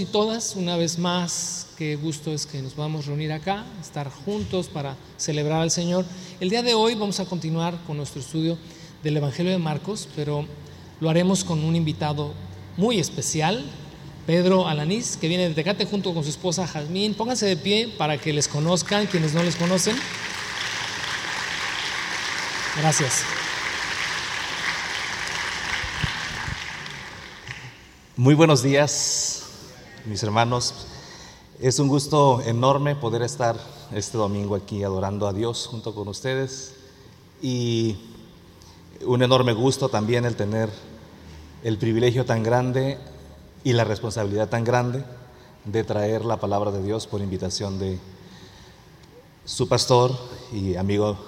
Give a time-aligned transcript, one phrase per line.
[0.00, 4.68] y todas, una vez más, qué gusto es que nos podamos reunir acá, estar juntos
[4.68, 6.04] para celebrar al Señor.
[6.40, 8.58] El día de hoy vamos a continuar con nuestro estudio
[9.02, 10.44] del Evangelio de Marcos, pero
[11.00, 12.34] lo haremos con un invitado
[12.76, 13.64] muy especial,
[14.26, 17.14] Pedro Alanís, que viene de Tecate junto con su esposa Jazmín.
[17.14, 19.96] Pónganse de pie para que les conozcan, quienes no les conocen.
[22.76, 23.22] Gracias.
[28.16, 29.45] Muy buenos días,
[30.06, 30.74] mis hermanos.
[31.60, 33.56] Es un gusto enorme poder estar
[33.92, 36.74] este domingo aquí adorando a Dios junto con ustedes
[37.42, 37.96] y
[39.04, 40.70] un enorme gusto también el tener
[41.64, 42.98] el privilegio tan grande
[43.64, 45.04] y la responsabilidad tan grande
[45.64, 47.98] de traer la palabra de Dios por invitación de
[49.44, 50.16] su pastor
[50.52, 51.18] y amigo,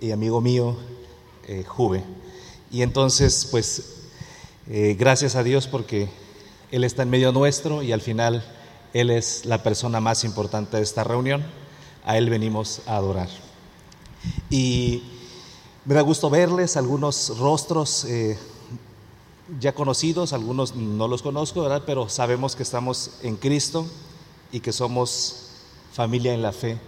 [0.00, 0.76] y, amigo mío,
[1.48, 2.04] eh, Juve.
[2.70, 4.02] Y entonces, pues,
[4.68, 6.08] eh, gracias a Dios porque
[6.70, 8.44] Él está en medio nuestro y al final
[8.92, 11.44] Él es la persona más importante de esta reunión.
[12.04, 13.28] A Él venimos a adorar.
[14.48, 15.02] Y
[15.84, 18.38] me da gusto verles, algunos rostros eh,
[19.58, 21.82] ya conocidos, algunos no los conozco, ¿verdad?
[21.84, 23.86] Pero sabemos que estamos en Cristo
[24.52, 25.48] y que somos
[25.92, 26.78] familia en la fe.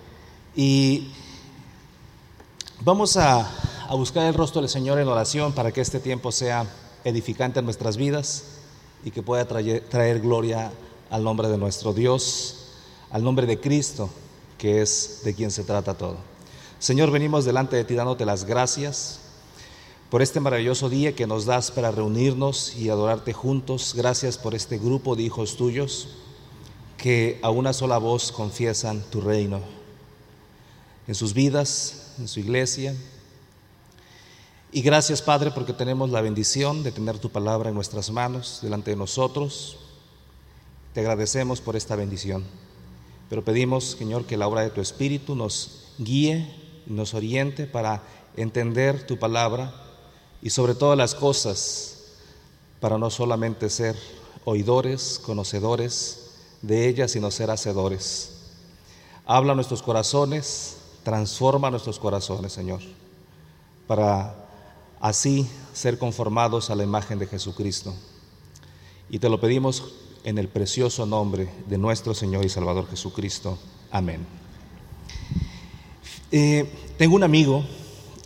[0.55, 1.09] Y
[2.85, 3.51] vamos a,
[3.89, 6.67] a buscar el rostro del Señor en oración para que este tiempo sea
[7.05, 8.52] edificante en nuestras vidas
[9.05, 10.73] y que pueda traer, gloria
[11.11, 12.69] al nombre de nuestro Dios,
[13.11, 14.09] al nombre de Cristo,
[14.59, 16.17] que es de quien se trata todo.
[16.79, 19.21] Señor, venimos delante de ti dándote las gracias
[20.11, 23.95] por este maravilloso día que nos das para reunirnos y adorarte juntos.
[23.97, 26.09] Gracias por este grupo de hijos tuyos
[26.97, 29.61] que a una sola voz confiesan tu reino
[31.09, 32.95] en sus vidas, en su iglesia,
[34.73, 38.91] y gracias, Padre, porque tenemos la bendición de tener tu palabra en nuestras manos, delante
[38.91, 39.77] de nosotros.
[40.95, 42.43] Te agradecemos por esta bendición.
[43.29, 46.51] Pero pedimos, Señor, que la obra de tu Espíritu nos guíe,
[46.87, 48.03] nos oriente para
[48.35, 49.75] entender tu palabra
[50.41, 51.99] y sobre todas las cosas,
[52.81, 53.95] para no solamente ser
[54.47, 56.31] oidores, conocedores
[56.63, 58.31] de ella, sino ser hacedores.
[59.27, 62.81] Habla nuestros corazones, transforma nuestros corazones, Señor,
[63.87, 64.42] para
[65.03, 67.93] así ser conformados a la imagen de Jesucristo.
[69.11, 69.93] Y te lo pedimos
[70.25, 73.59] en el precioso nombre de nuestro Señor y Salvador Jesucristo.
[73.91, 74.25] Amén.
[76.31, 77.65] Eh, tengo un amigo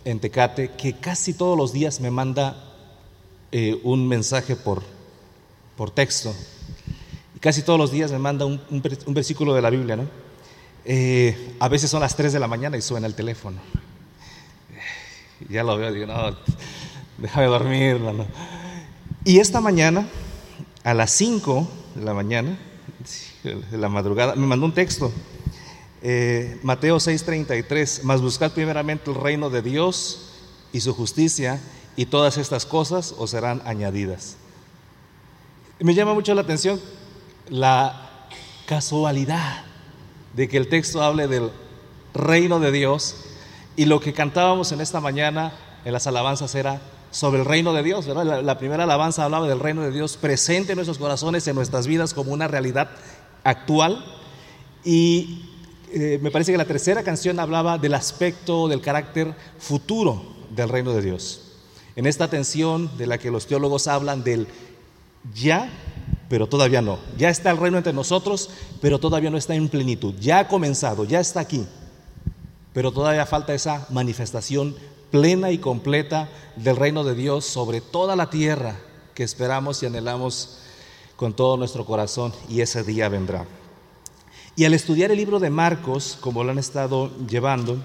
[0.05, 2.63] en Tecate que casi todos los días me manda
[3.51, 4.83] eh, un mensaje por,
[5.75, 6.33] por texto.
[7.35, 8.61] Y casi todos los días me manda un,
[9.07, 10.03] versículo de la Biblia, ¿no?
[10.85, 13.57] Eh, a veces son las 3 de la mañana y suena el teléfono.
[15.49, 16.35] Ya lo veo, digo, no,
[17.17, 18.01] déjame dormir,
[19.23, 20.07] Y esta mañana,
[20.83, 22.57] a las 5 de la mañana,
[23.43, 25.11] de la madrugada, me mandó un texto.
[26.01, 30.33] Eh, Mateo 6:33, mas buscad primeramente el reino de Dios
[30.71, 31.59] y su justicia,
[31.95, 34.37] y todas estas cosas os serán añadidas.
[35.79, 36.79] Me llama mucho la atención
[37.49, 38.27] la
[38.67, 39.63] casualidad
[40.33, 41.51] de que el texto hable del
[42.13, 43.26] reino de Dios
[43.77, 45.53] y lo que cantábamos en esta mañana
[45.85, 49.83] en las alabanzas era sobre el reino de Dios, La, primera alabanza hablaba del reino
[49.83, 52.89] de Dios presente en nuestros corazones, en nuestras vidas como una realidad
[53.43, 54.03] actual.
[54.83, 55.45] Y
[55.93, 60.91] eh, me parece que la tercera canción hablaba del aspecto, del carácter futuro del reino
[60.91, 61.53] de Dios.
[61.95, 64.47] En esta tensión de la que los teólogos hablan del
[65.33, 65.69] ya,
[66.29, 66.97] pero todavía no.
[67.17, 68.49] Ya está el reino entre nosotros,
[68.81, 70.15] pero todavía no está en plenitud.
[70.19, 71.65] Ya ha comenzado, ya está aquí
[72.77, 74.75] pero todavía falta esa manifestación
[75.09, 78.77] plena y completa del reino de Dios sobre toda la tierra
[79.15, 80.59] que esperamos y anhelamos
[81.15, 83.47] con todo nuestro corazón y ese día vendrá.
[84.55, 87.83] Y al estudiar el libro de Marcos, como lo han estado llevando,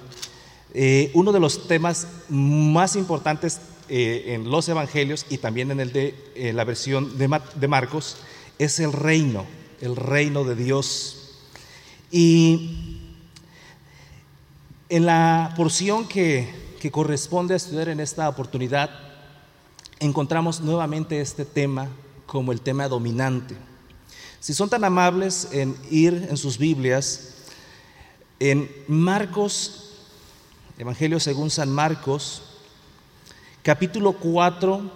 [0.75, 5.95] eh, uno de los temas más importantes eh, en los evangelios y también en el
[5.95, 8.19] de la versión de, de Marcos
[8.59, 9.47] es el reino,
[9.81, 11.39] el reino de Dios.
[12.11, 12.82] Y
[14.93, 16.61] en la porción que,
[16.93, 18.91] corresponde a estudiar en esta oportunidad,
[20.01, 21.89] encontramos nuevamente este tema
[22.27, 23.57] como el tema dominante.
[24.39, 27.37] Si son tan amables en ir en sus Biblias,
[28.39, 29.95] en Marcos,
[30.77, 32.43] Evangelio según San Marcos,
[33.63, 34.91] capítulo 4,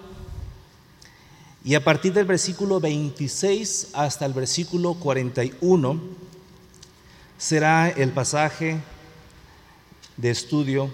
[1.63, 5.99] y a partir del versículo 26 hasta el versículo 41,
[7.39, 8.79] será el pasaje
[10.17, 10.89] de estudio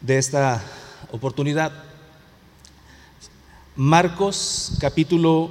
[0.00, 0.62] de esta
[1.12, 1.72] oportunidad.
[3.76, 5.50] Marcos capítulo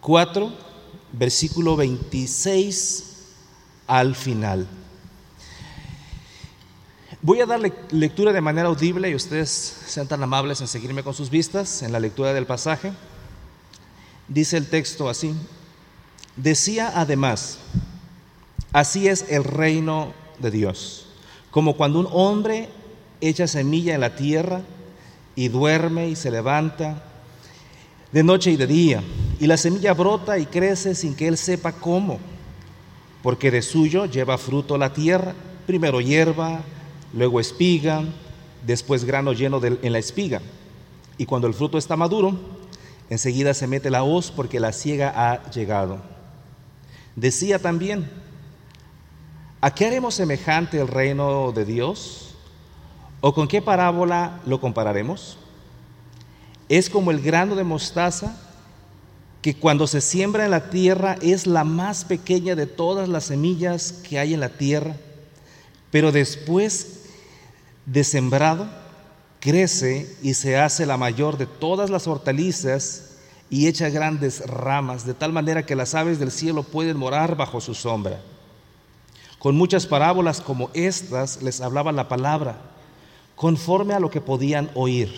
[0.00, 0.52] 4,
[1.12, 3.04] versículo 26
[3.86, 4.66] al final.
[7.22, 7.60] Voy a dar
[7.90, 11.92] lectura de manera audible y ustedes sean tan amables en seguirme con sus vistas en
[11.92, 12.92] la lectura del pasaje.
[14.28, 15.34] Dice el texto así.
[16.36, 17.58] Decía además,
[18.72, 21.06] así es el reino de Dios,
[21.50, 22.68] como cuando un hombre
[23.20, 24.62] echa semilla en la tierra
[25.34, 27.02] y duerme y se levanta
[28.12, 29.02] de noche y de día,
[29.38, 32.18] y la semilla brota y crece sin que él sepa cómo,
[33.22, 35.34] porque de suyo lleva fruto la tierra,
[35.66, 36.60] primero hierba,
[37.12, 38.02] luego espiga,
[38.66, 40.40] después grano lleno en la espiga.
[41.18, 42.38] Y cuando el fruto está maduro,
[43.10, 45.98] enseguida se mete la hoz porque la ciega ha llegado.
[47.16, 48.08] Decía también,
[49.60, 52.34] ¿a qué haremos semejante el reino de Dios?
[53.20, 55.38] ¿O con qué parábola lo compararemos?
[56.68, 58.36] Es como el grano de mostaza
[59.42, 63.92] que cuando se siembra en la tierra es la más pequeña de todas las semillas
[63.92, 64.96] que hay en la tierra,
[65.90, 67.00] pero después
[67.86, 68.68] de sembrado,
[69.40, 73.16] crece y se hace la mayor de todas las hortalizas
[73.50, 77.60] y echa grandes ramas, de tal manera que las aves del cielo pueden morar bajo
[77.60, 78.20] su sombra.
[79.38, 82.60] Con muchas parábolas como estas les hablaba la palabra,
[83.36, 85.14] conforme a lo que podían oír.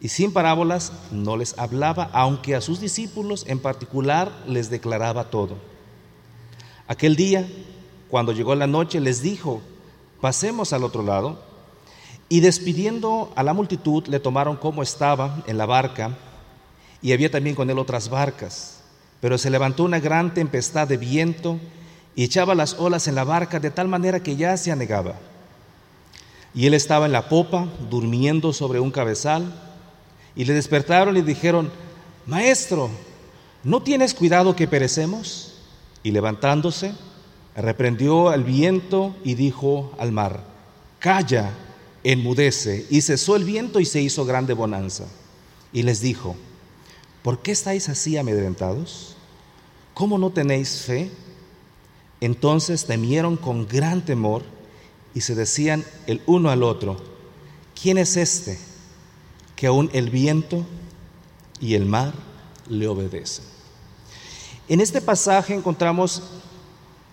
[0.00, 5.56] Y sin parábolas no les hablaba, aunque a sus discípulos en particular les declaraba todo.
[6.86, 7.48] Aquel día,
[8.08, 9.62] cuando llegó la noche, les dijo,
[10.20, 11.42] pasemos al otro lado.
[12.28, 16.16] Y despidiendo a la multitud, le tomaron como estaba en la barca,
[17.02, 18.82] y había también con él otras barcas.
[19.20, 21.58] Pero se levantó una gran tempestad de viento
[22.16, 25.14] y echaba las olas en la barca de tal manera que ya se anegaba.
[26.54, 29.52] Y él estaba en la popa, durmiendo sobre un cabezal,
[30.34, 31.70] y le despertaron y dijeron,
[32.24, 32.88] Maestro,
[33.62, 35.58] ¿no tienes cuidado que perecemos?
[36.02, 36.94] Y levantándose,
[37.54, 40.42] reprendió al viento y dijo al mar,
[40.98, 41.50] calla,
[42.02, 42.86] enmudece.
[42.88, 45.04] Y cesó el viento y se hizo grande bonanza.
[45.70, 46.34] Y les dijo,
[47.22, 49.16] ¿por qué estáis así amedrentados?
[49.92, 51.10] ¿Cómo no tenéis fe?
[52.20, 54.42] Entonces temieron con gran temor
[55.14, 56.96] y se decían el uno al otro,
[57.80, 58.58] ¿quién es este
[59.54, 60.64] que aún el viento
[61.60, 62.14] y el mar
[62.68, 63.44] le obedecen?
[64.68, 66.22] En este pasaje encontramos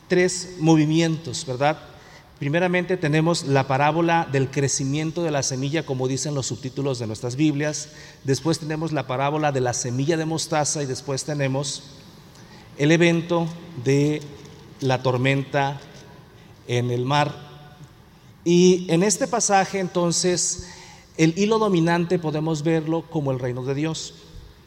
[0.08, 1.80] tres movimientos, ¿verdad?
[2.40, 7.36] Primeramente tenemos la parábola del crecimiento de la semilla, como dicen los subtítulos de nuestras
[7.36, 7.90] Biblias.
[8.24, 11.84] Después tenemos la parábola de la semilla de mostaza y después tenemos
[12.78, 13.48] el evento
[13.86, 14.22] de
[14.84, 15.80] la tormenta
[16.68, 17.34] en el mar.
[18.44, 20.68] Y en este pasaje entonces
[21.18, 24.16] el hilo dominante podemos verlo como el reino de Dios.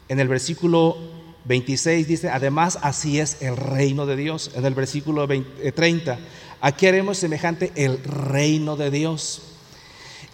[0.09, 0.97] En el versículo
[1.45, 4.51] 26 dice, además así es el reino de Dios.
[4.55, 6.17] En el versículo 30, eh,
[6.61, 9.41] aquí haremos semejante el reino de Dios.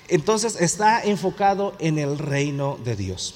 [0.08, 3.36] Entonces está enfocado en el reino de Dios.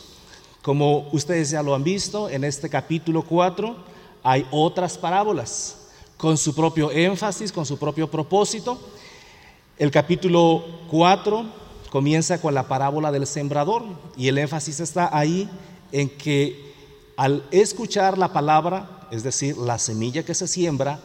[0.62, 3.76] Como ustedes ya lo han visto, en este capítulo 4
[4.24, 5.87] hay otras parábolas
[6.18, 8.80] con su propio énfasis, con su propio propósito.
[9.78, 11.46] El capítulo 4
[11.92, 13.84] comienza con la parábola del sembrador
[14.18, 15.50] y el énfasis está ahí
[15.92, 16.74] en que
[17.16, 21.00] al escuchar la palabra, es decir, la semilla que se siembra,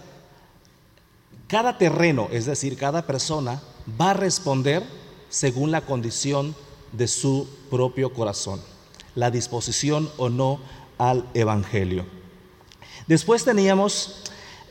[1.46, 3.62] cada terreno, es decir, cada persona,
[4.00, 4.82] va a responder
[5.28, 6.54] según la condición
[6.92, 8.60] de su propio corazón,
[9.14, 10.60] la disposición o no
[10.98, 12.06] al Evangelio.
[13.06, 14.22] Después teníamos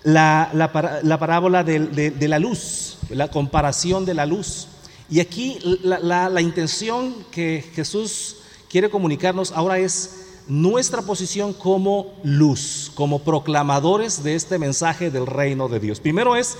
[0.03, 4.67] la, parábola de, la luz, la comparación de la luz.
[5.09, 8.37] Y aquí la intención que Jesús
[8.69, 15.67] quiere comunicarnos ahora es nuestra posición como luz, como proclamadores de este mensaje del reino
[15.67, 15.99] de Dios.
[15.99, 16.57] Primero es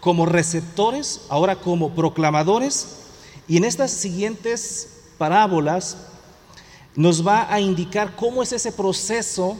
[0.00, 2.96] como receptores, ahora como proclamadores,
[3.48, 5.96] y en estas siguientes parábolas
[6.94, 9.56] nos va a indicar cómo es ese proceso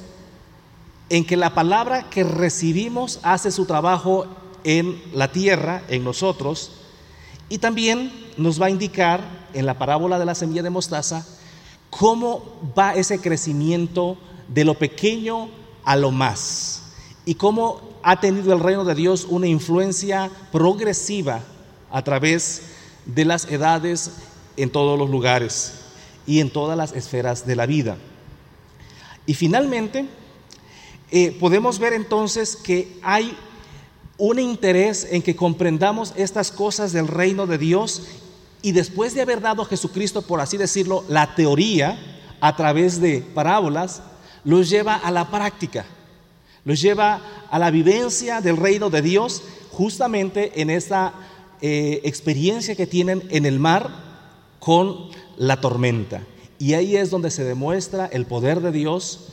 [1.08, 4.26] en que la palabra que recibimos hace su trabajo
[4.64, 6.72] en la tierra, en nosotros,
[7.48, 11.26] y también nos va a indicar en la parábola de la semilla de mostaza
[11.90, 12.42] cómo
[12.76, 14.16] va ese crecimiento
[14.48, 15.48] de lo pequeño
[15.84, 16.82] a lo más
[17.24, 21.40] y cómo ha tenido el reino de Dios una influencia progresiva
[21.90, 22.62] a través
[23.06, 24.10] de las edades
[24.56, 25.74] en todos los lugares
[26.26, 27.96] y en todas las esferas de la vida.
[29.26, 30.06] Y finalmente,
[31.10, 33.36] eh, podemos ver entonces que hay
[34.16, 38.02] un interés en que comprendamos estas cosas del reino de Dios
[38.62, 41.98] y después de haber dado a Jesucristo, por así decirlo, la teoría
[42.40, 44.02] a través de parábolas,
[44.44, 45.84] los lleva a la práctica,
[46.64, 47.20] los lleva
[47.50, 51.12] a la vivencia del reino de Dios justamente en esta
[51.60, 53.90] eh, experiencia que tienen en el mar
[54.60, 56.22] con la tormenta.
[56.58, 59.28] Y ahí es donde se demuestra el poder de Dios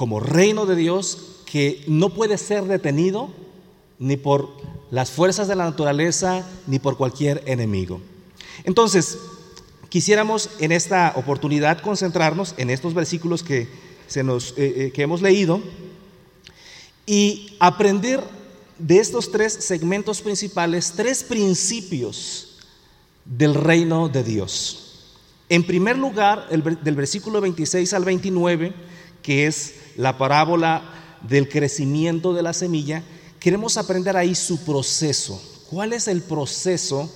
[0.00, 3.28] como reino de Dios que no puede ser detenido
[3.98, 4.48] ni por
[4.90, 8.00] las fuerzas de la naturaleza ni por cualquier enemigo.
[8.64, 9.18] Entonces,
[9.90, 13.68] quisiéramos en esta oportunidad concentrarnos en estos versículos que,
[14.06, 15.60] se nos, eh, eh, que hemos leído
[17.04, 18.24] y aprender
[18.78, 22.56] de estos tres segmentos principales, tres principios
[23.26, 25.10] del reino de Dios.
[25.50, 28.72] En primer lugar, del versículo 26 al 29,
[29.22, 30.82] que es la parábola
[31.20, 33.02] del crecimiento de la semilla,
[33.38, 35.40] queremos aprender ahí su proceso.
[35.68, 37.10] ¿Cuál es el proceso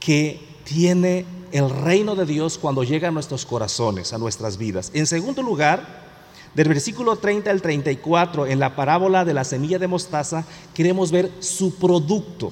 [0.00, 4.90] que tiene el reino de Dios cuando llega a nuestros corazones, a nuestras vidas?
[4.94, 6.00] En segundo lugar,
[6.54, 11.30] del versículo 30 al 34, en la parábola de la semilla de mostaza, queremos ver
[11.40, 12.50] su producto.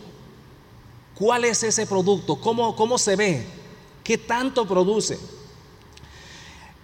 [1.15, 2.37] ¿Cuál es ese producto?
[2.37, 3.47] ¿Cómo, cómo se ve?
[4.05, 5.19] ¿Qué tanto produce?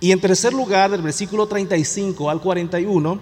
[0.05, 3.19] Y en tercer lugar, del versículo 35 al 41,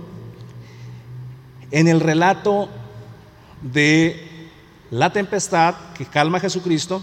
[1.70, 2.68] en el relato
[3.62, 4.50] de
[4.90, 7.00] la tempestad que calma a Jesucristo,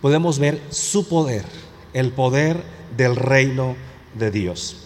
[0.00, 1.44] podemos ver su poder,
[1.92, 2.64] el poder
[2.96, 3.76] del reino
[4.18, 4.76] de Dios.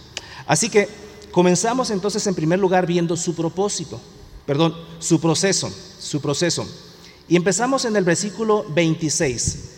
[0.45, 0.87] Así que
[1.31, 3.99] comenzamos entonces en primer lugar viendo su propósito,
[4.45, 6.67] perdón, su proceso, su proceso.
[7.27, 9.70] Y empezamos en el versículo 26.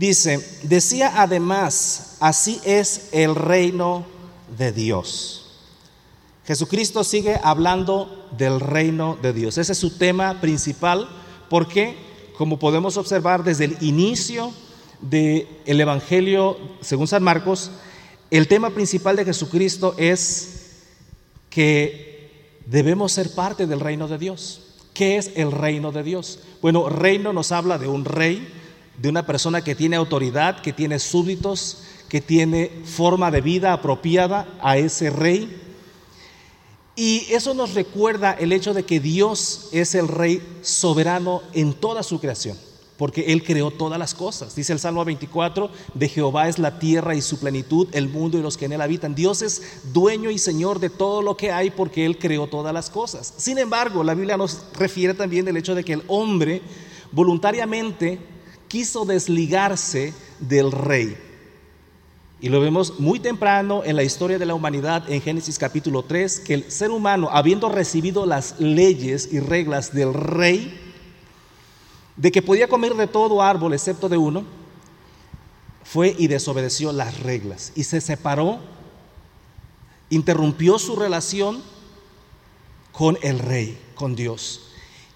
[0.00, 4.06] Dice, decía además, así es el reino
[4.56, 5.58] de Dios.
[6.46, 9.58] Jesucristo sigue hablando del reino de Dios.
[9.58, 11.06] Ese es su tema principal
[11.50, 11.98] porque,
[12.38, 14.54] como podemos observar desde el inicio
[15.02, 17.70] del Evangelio según San Marcos,
[18.30, 20.78] el tema principal de Jesucristo es
[21.50, 24.62] que debemos ser parte del reino de Dios.
[24.94, 26.38] ¿Qué es el reino de Dios?
[26.62, 28.59] Bueno, reino nos habla de un rey,
[29.00, 31.78] de una persona que tiene autoridad, que tiene súbditos,
[32.08, 35.58] que tiene forma de vida apropiada a ese rey.
[36.96, 42.02] Y eso nos recuerda el hecho de que Dios es el rey soberano en toda
[42.02, 42.58] su creación,
[42.98, 44.54] porque Él creó todas las cosas.
[44.54, 48.42] Dice el Salmo 24, de Jehová es la tierra y su plenitud, el mundo y
[48.42, 49.14] los que en él habitan.
[49.14, 49.62] Dios es
[49.94, 53.32] dueño y señor de todo lo que hay porque Él creó todas las cosas.
[53.38, 56.60] Sin embargo, la Biblia nos refiere también del hecho de que el hombre
[57.12, 58.18] voluntariamente
[58.70, 61.18] quiso desligarse del rey.
[62.40, 66.38] Y lo vemos muy temprano en la historia de la humanidad en Génesis capítulo 3,
[66.40, 70.78] que el ser humano, habiendo recibido las leyes y reglas del rey,
[72.14, 74.44] de que podía comer de todo árbol excepto de uno,
[75.82, 78.60] fue y desobedeció las reglas y se separó,
[80.10, 81.60] interrumpió su relación
[82.92, 84.68] con el rey, con Dios.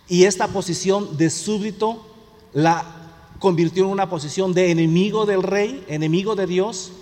[0.09, 2.05] Y esta posición de súbdito
[2.53, 3.04] la
[3.45, 6.93] convirtió en una posición de enemigo del rey, enemigo de Dios.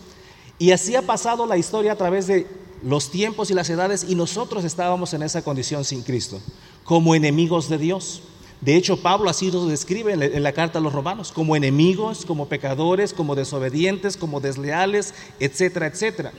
[0.58, 2.49] Y así ha pasado la historia a través de
[2.82, 6.40] los tiempos y las edades y nosotros estábamos en esa condición sin Cristo,
[6.82, 8.22] como enemigos de Dios.
[8.61, 12.49] De hecho, Pablo así lo describe en la carta a los romanos, como enemigos, como
[12.49, 16.32] pecadores, como desobedientes, como desleales, etcétera, etcétera.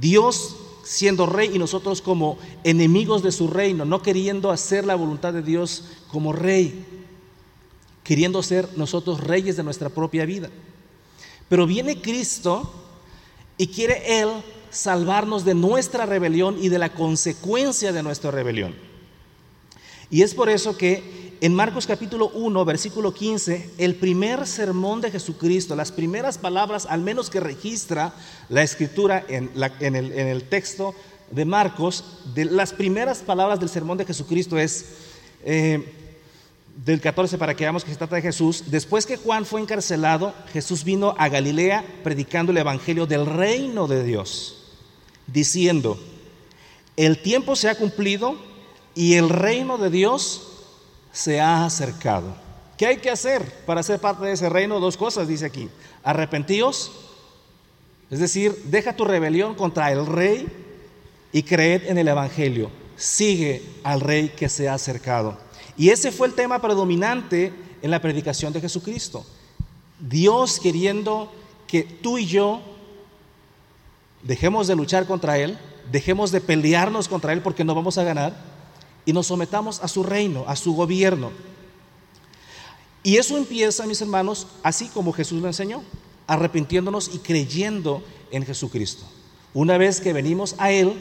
[0.00, 5.34] Dios siendo rey y nosotros como enemigos de su reino, no queriendo hacer la voluntad
[5.34, 6.97] de Dios como rey
[8.08, 10.48] queriendo ser nosotros reyes de nuestra propia vida.
[11.46, 12.72] Pero viene Cristo
[13.58, 14.30] y quiere Él
[14.70, 18.74] salvarnos de nuestra rebelión y de la consecuencia de nuestra rebelión.
[20.10, 25.10] Y es por eso que en Marcos capítulo 1, versículo 15, el primer sermón de
[25.10, 28.14] Jesucristo, las primeras palabras, al menos que registra
[28.48, 30.94] la escritura en, el, texto
[31.30, 34.86] de Marcos, de las primeras palabras del sermón de Jesucristo es,
[35.44, 35.97] eh,
[36.84, 40.32] del 14 para que veamos que se trata de Jesús, después que Juan fue encarcelado,
[40.52, 44.76] Jesús vino a Galilea predicando el Evangelio del reino de Dios,
[45.26, 45.98] diciendo,
[46.96, 48.36] el tiempo se ha cumplido
[48.94, 50.48] y el reino de Dios
[51.12, 52.36] se ha acercado.
[52.76, 54.78] ¿Qué hay que hacer para ser parte de ese reino?
[54.78, 55.68] Dos cosas dice aquí.
[56.04, 56.92] Arrepentíos,
[58.08, 60.46] es decir, deja tu rebelión contra el rey
[61.32, 62.70] y creed en el Evangelio.
[62.96, 65.47] Sigue al rey que se ha acercado.
[65.78, 69.24] Y ese fue el tema predominante en la predicación de Jesucristo.
[70.00, 71.32] Dios queriendo
[71.68, 72.60] que tú y yo
[74.22, 75.56] dejemos de luchar contra Él,
[75.90, 78.36] dejemos de pelearnos contra Él porque no vamos a ganar
[79.06, 81.30] y nos sometamos a su reino, a su gobierno.
[83.04, 85.82] Y eso empieza, mis hermanos, así como Jesús lo enseñó,
[86.26, 89.04] arrepintiéndonos y creyendo en Jesucristo.
[89.54, 90.94] Una vez que venimos a Él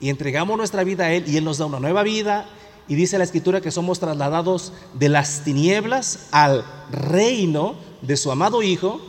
[0.00, 2.48] y entregamos nuestra vida a Él y Él nos da una nueva vida,
[2.88, 8.62] y dice la escritura que somos trasladados de las tinieblas al reino de su amado
[8.62, 9.00] Hijo,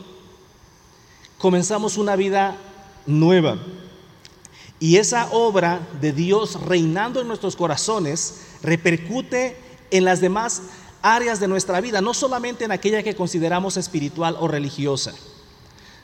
[1.38, 2.56] comenzamos una vida
[3.06, 3.58] nueva.
[4.80, 9.56] Y esa obra de Dios reinando en nuestros corazones repercute
[9.90, 10.62] en las demás
[11.02, 15.12] áreas de nuestra vida, no solamente en aquella que consideramos espiritual o religiosa,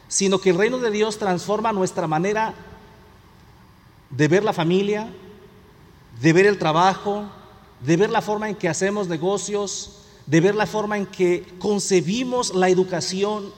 [0.08, 2.54] sino que el reino de Dios transforma nuestra manera
[4.10, 5.08] de ver la familia,
[6.20, 7.24] de ver el trabajo,
[7.84, 12.54] de ver la forma en que hacemos negocios, de ver la forma en que concebimos
[12.54, 13.52] la educación,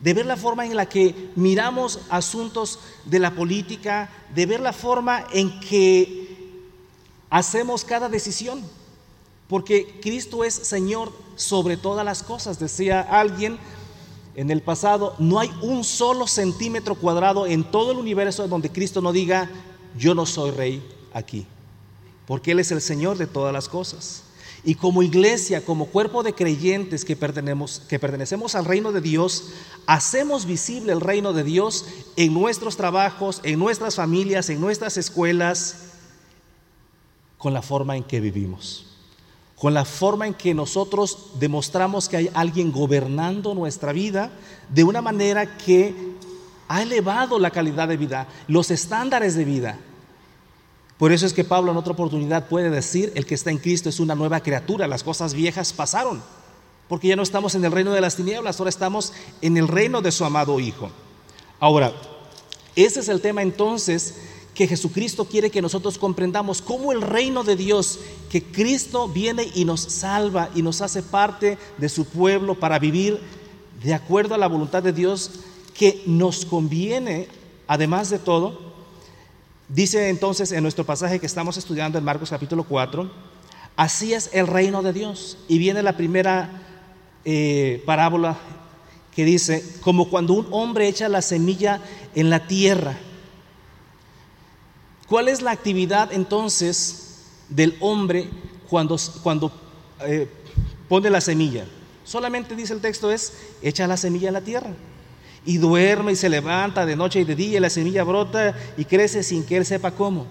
[0.00, 4.72] de ver la forma en la que miramos asuntos de la política, de ver la
[4.72, 6.68] forma en que
[7.30, 8.62] hacemos cada decisión.
[9.48, 12.58] Porque Cristo es Señor sobre todas las cosas.
[12.58, 13.58] Decía alguien
[14.34, 19.00] en el pasado, no hay un solo centímetro cuadrado en todo el universo donde Cristo
[19.00, 19.50] no diga,
[19.96, 21.46] yo no soy rey aquí.
[22.32, 24.22] Porque Él es el Señor de todas las cosas.
[24.64, 29.50] Y como iglesia, como cuerpo de creyentes que pertenecemos, que pertenecemos al reino de Dios,
[29.84, 31.84] hacemos visible el reino de Dios
[32.16, 35.90] en nuestros trabajos, en nuestras familias, en nuestras escuelas,
[37.36, 38.86] con la forma en que vivimos,
[39.54, 44.32] con la forma en que nosotros demostramos que hay alguien gobernando nuestra vida
[44.70, 45.94] de una manera que
[46.66, 49.78] ha elevado la calidad de vida, los estándares de vida
[51.02, 53.88] por eso es que Pablo en otra oportunidad puede decir, el que está en Cristo
[53.88, 56.22] es una nueva criatura, las cosas viejas pasaron,
[56.88, 60.00] porque ya no estamos en el reino de las tinieblas, ahora estamos en el reino
[60.00, 60.92] de su amado Hijo.
[61.58, 61.92] Ahora,
[62.76, 64.14] ese es el tema entonces
[64.54, 67.98] que Jesucristo quiere que nosotros comprendamos, cómo el reino de Dios,
[68.30, 73.18] que Cristo viene y nos salva y nos hace parte de su pueblo para vivir
[73.82, 75.32] de acuerdo a la voluntad de Dios,
[75.74, 77.26] que nos conviene,
[77.66, 78.71] además de todo,
[79.72, 83.10] Dice entonces en nuestro pasaje que estamos estudiando en Marcos capítulo 4,
[83.74, 85.38] así es el reino de Dios.
[85.48, 86.62] Y viene la primera
[87.24, 88.36] eh, parábola
[89.16, 91.80] que dice, como cuando un hombre echa la semilla
[92.14, 92.98] en la tierra.
[95.08, 98.28] ¿Cuál es la actividad entonces del hombre
[98.68, 99.50] cuando, cuando
[100.00, 100.28] eh,
[100.86, 101.64] pone la semilla?
[102.04, 103.32] Solamente dice el texto es,
[103.62, 104.74] echa la semilla en la tierra
[105.44, 108.84] y duerme y se levanta de noche y de día y la semilla brota y
[108.84, 110.26] crece sin que él sepa cómo.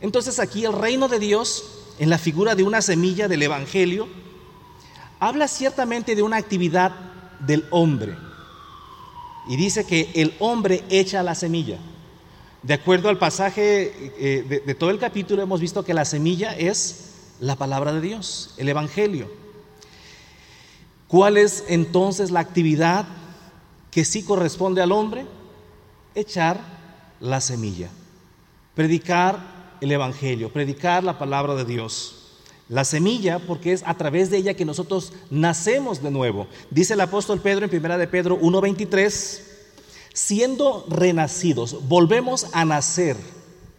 [0.00, 1.64] Entonces aquí el reino de Dios,
[1.98, 4.08] en la figura de una semilla del Evangelio,
[5.18, 6.92] habla ciertamente de una actividad
[7.40, 8.16] del hombre.
[9.48, 11.78] Y dice que el hombre echa la semilla.
[12.62, 16.56] De acuerdo al pasaje eh, de, de todo el capítulo hemos visto que la semilla
[16.56, 19.30] es la palabra de Dios, el Evangelio.
[21.06, 23.06] ¿Cuál es entonces la actividad
[23.90, 25.26] que sí corresponde al hombre,
[26.14, 26.60] echar
[27.20, 27.88] la semilla,
[28.74, 32.14] predicar el Evangelio, predicar la palabra de Dios.
[32.68, 36.46] La semilla, porque es a través de ella que nosotros nacemos de nuevo.
[36.70, 39.40] Dice el apóstol Pedro en primera de Pedro 1.23,
[40.12, 43.16] siendo renacidos, volvemos a nacer,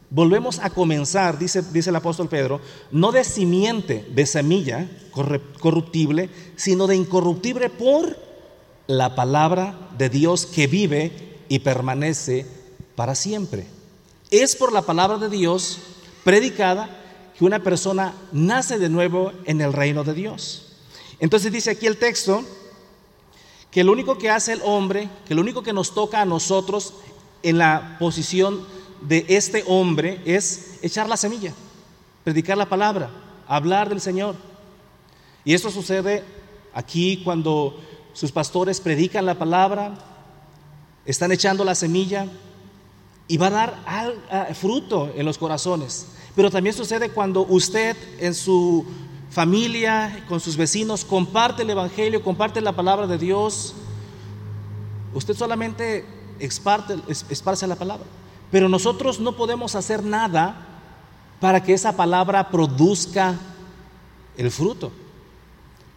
[0.10, 4.90] volvemos a comenzar, dice, dice el apóstol Pedro, no de simiente, de semilla
[5.60, 8.29] corruptible, sino de incorruptible por
[8.90, 12.48] la palabra de Dios que vive y permanece
[12.96, 13.68] para siempre.
[14.32, 15.78] Es por la palabra de Dios
[16.24, 16.90] predicada
[17.38, 20.74] que una persona nace de nuevo en el reino de Dios.
[21.20, 22.44] Entonces dice aquí el texto
[23.70, 26.96] que lo único que hace el hombre, que lo único que nos toca a nosotros
[27.44, 28.66] en la posición
[29.02, 31.54] de este hombre es echar la semilla,
[32.24, 33.12] predicar la palabra,
[33.48, 34.36] hablar del Señor.
[35.46, 36.24] Y esto sucede
[36.74, 37.80] aquí cuando
[38.20, 39.94] sus pastores predican la palabra,
[41.06, 42.28] están echando la semilla
[43.30, 46.08] y va a dar fruto en los corazones.
[46.36, 48.86] Pero también sucede cuando usted en su
[49.30, 53.74] familia, con sus vecinos, comparte el Evangelio, comparte la palabra de Dios.
[55.14, 56.06] Usted solamente
[56.40, 58.06] esparce la palabra.
[58.52, 60.68] Pero nosotros no podemos hacer nada
[61.40, 63.40] para que esa palabra produzca
[64.36, 64.92] el fruto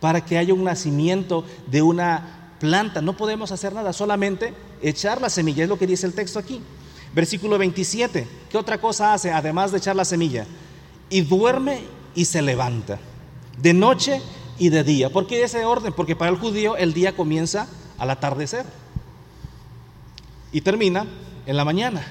[0.02, 3.00] para que haya un nacimiento de una planta.
[3.00, 6.60] No podemos hacer nada, solamente echar la semilla, es lo que dice el texto aquí.
[7.14, 10.44] Versículo 27, ¿qué otra cosa hace además de echar la semilla?
[11.08, 11.82] Y duerme
[12.16, 12.98] y se levanta,
[13.58, 14.20] de noche
[14.58, 15.08] y de día.
[15.08, 15.92] ¿Por qué ese orden?
[15.92, 18.66] Porque para el judío el día comienza al atardecer
[20.50, 21.06] y termina
[21.46, 22.04] en la mañana.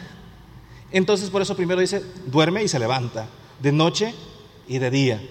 [0.93, 3.27] Entonces por eso primero dice, duerme y se levanta,
[3.59, 4.15] de noche
[4.65, 5.21] y de día.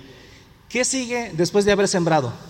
[0.68, 2.50] ¿Qué sigue después de haber sembrado?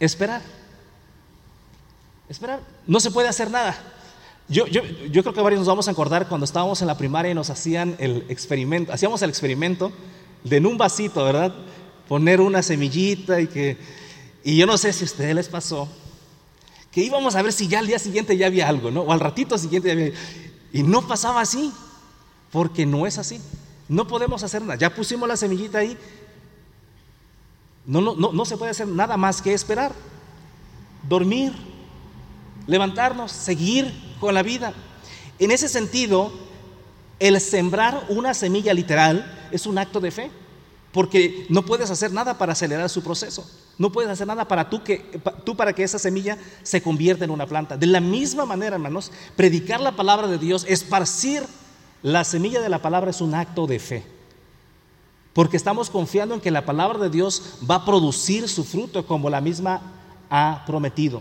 [0.00, 0.42] Esperar.
[2.28, 2.60] Esperar.
[2.86, 3.76] No se puede hacer nada.
[4.48, 7.32] Yo, yo, yo creo que varios nos vamos a acordar cuando estábamos en la primaria
[7.32, 9.90] y nos hacían el experimento, hacíamos el experimento
[10.44, 11.52] de en un vasito, ¿verdad?
[12.06, 13.76] Poner una semillita y que,
[14.44, 15.88] y yo no sé si a ustedes les pasó,
[16.92, 19.02] que íbamos a ver si ya al día siguiente ya había algo, ¿no?
[19.02, 20.12] O al ratito siguiente ya había,
[20.72, 21.72] y no pasaba así,
[22.52, 23.40] porque no es así.
[23.88, 24.76] No podemos hacer nada.
[24.76, 25.96] Ya pusimos la semillita ahí.
[27.86, 29.92] No, no, no, no se puede hacer nada más que esperar,
[31.08, 31.52] dormir,
[32.66, 34.74] levantarnos, seguir con la vida.
[35.38, 36.32] En ese sentido,
[37.18, 40.30] el sembrar una semilla literal es un acto de fe,
[40.92, 43.48] porque no puedes hacer nada para acelerar su proceso.
[43.78, 47.30] No puedes hacer nada para tú, que, tú para que esa semilla se convierta en
[47.30, 47.76] una planta.
[47.76, 51.42] De la misma manera, hermanos, predicar la palabra de Dios, esparcir
[52.02, 54.15] la semilla de la palabra es un acto de fe.
[55.36, 59.28] Porque estamos confiando en que la palabra de Dios va a producir su fruto como
[59.28, 59.82] la misma
[60.30, 61.20] ha prometido,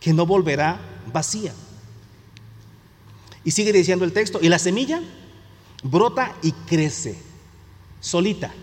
[0.00, 0.80] que no volverá
[1.12, 1.52] vacía.
[3.44, 5.02] Y sigue diciendo el texto, y la semilla
[5.82, 7.18] brota y crece,
[8.00, 8.54] solita.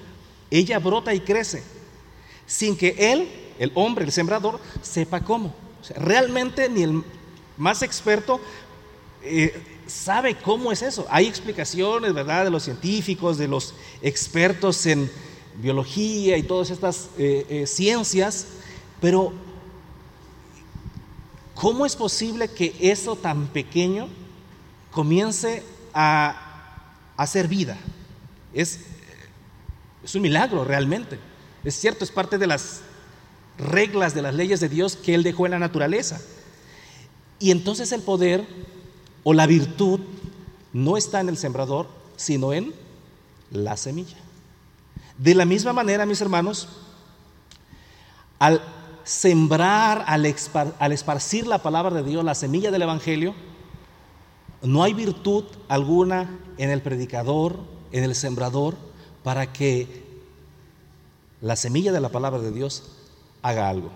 [0.49, 1.61] Ella brota y crece,
[2.47, 5.53] sin que él, el hombre, el sembrador, sepa cómo.
[5.97, 7.03] realmente ni el
[7.57, 8.41] más experto
[9.21, 9.53] eh,
[9.89, 11.05] sabe cómo es eso.
[11.09, 15.09] Hay explicaciones, ¿verdad?, de los científicos, de los expertos en
[15.55, 18.47] biología y todas estas eh, eh, ciencias,
[19.01, 19.33] pero
[21.53, 24.07] ¿cómo es posible que eso tan pequeño
[24.91, 26.81] comience a
[27.17, 27.77] hacer vida?
[28.53, 28.79] Es,
[30.03, 31.19] es un milagro realmente.
[31.63, 32.81] Es cierto, es parte de las
[33.57, 36.21] reglas, de las leyes de Dios que Él dejó en la naturaleza.
[37.39, 38.45] Y entonces el poder
[39.23, 39.99] o la virtud
[40.73, 42.73] no está en el sembrador, sino en
[43.51, 44.17] la semilla.
[45.17, 46.69] De la misma manera, mis hermanos,
[48.37, 48.61] al
[49.03, 53.33] sembrar, al, esparcir la palabra de Dios, la semilla del Evangelio,
[54.61, 57.59] no hay virtud alguna en el predicador,
[57.91, 58.77] en el sembrador,
[59.23, 60.05] para que
[61.41, 62.83] la semilla de la palabra de Dios
[63.41, 63.89] haga algo.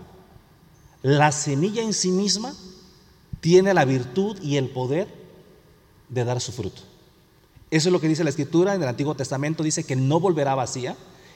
[1.01, 2.53] La semilla en sí misma
[3.43, 5.05] tiene la virtud y el poder
[6.07, 6.81] de dar su fruto.
[7.71, 10.55] Eso es lo que dice la Escritura en el Antiguo Testamento, dice que no volverá
[10.55, 10.95] vacía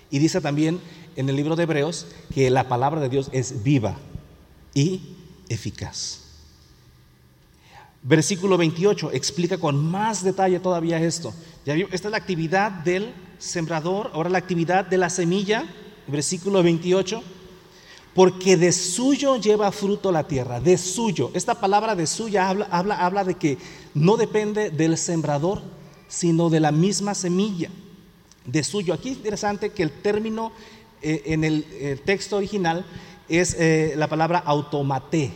[0.10, 0.80] y dice también
[1.17, 3.98] en el libro de Hebreos que la palabra de Dios es viva
[4.74, 5.17] y
[5.50, 6.22] eficaz.
[8.04, 11.34] Versículo 28 explica con más detalle todavía esto.
[11.65, 15.65] Esta es la actividad del sembrador, ahora la actividad de la semilla,
[16.08, 17.22] versículo 28
[18.17, 21.30] porque de suyo lleva fruto la tierra, de suyo.
[21.36, 23.60] Esta palabra de suya habla, habla, habla de que
[23.93, 25.62] no depende del sembrador,
[26.08, 27.69] sino de la misma semilla,
[28.43, 28.95] de suyo.
[28.95, 30.51] Aquí es interesante que el término
[31.03, 31.63] eh, en el,
[32.06, 32.88] texto original
[33.30, 35.32] es eh, la palabra automate,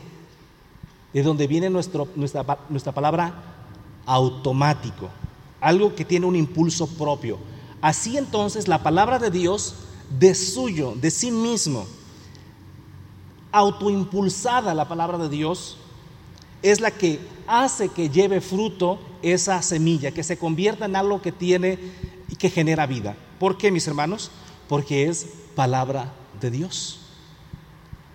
[1.13, 3.43] de donde viene nuestro, nuestra, nuestra palabra
[4.07, 5.11] automático,
[5.59, 7.37] algo que tiene un impulso propio.
[7.79, 9.75] Así entonces la palabra de Dios,
[10.17, 11.85] de suyo, de sí mismo,
[13.51, 15.77] autoimpulsada la palabra de Dios
[16.61, 21.31] es la que hace que lleve fruto esa semilla, que se convierta en algo que
[21.31, 21.79] tiene
[22.29, 23.15] y que genera vida.
[23.39, 24.31] ¿Por qué, mis hermanos?
[24.67, 26.99] Porque es palabra de Dios.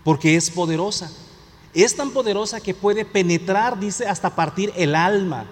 [0.05, 1.11] Porque es poderosa.
[1.75, 5.47] Es tan poderosa que puede penetrar, dice, hasta partir el alma.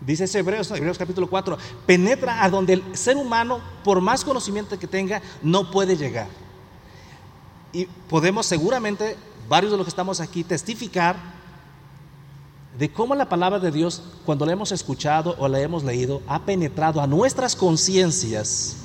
[0.00, 4.78] Dice ese Hebreos, Hebreos capítulo 4, penetra a donde el ser humano, por más conocimiento
[4.78, 6.28] que tenga, no puede llegar.
[7.76, 9.18] Y podemos seguramente,
[9.50, 11.14] varios de los que estamos aquí, testificar
[12.78, 16.46] de cómo la palabra de Dios, cuando la hemos escuchado o la hemos leído, ha
[16.46, 18.78] penetrado a nuestras conciencias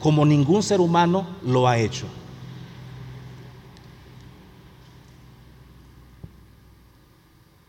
[0.00, 2.06] como ningún ser humano lo ha hecho.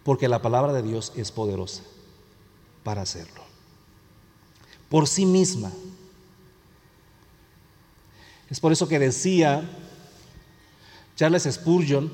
[0.06, 1.84] Porque la palabra de Dios es poderosa
[2.82, 3.42] para hacerlo.
[4.88, 5.74] Por sí misma.
[8.50, 9.70] Es por eso que decía
[11.16, 12.12] Charles Spurgeon,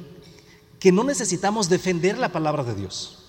[0.80, 3.20] que no necesitamos defender la palabra de Dios.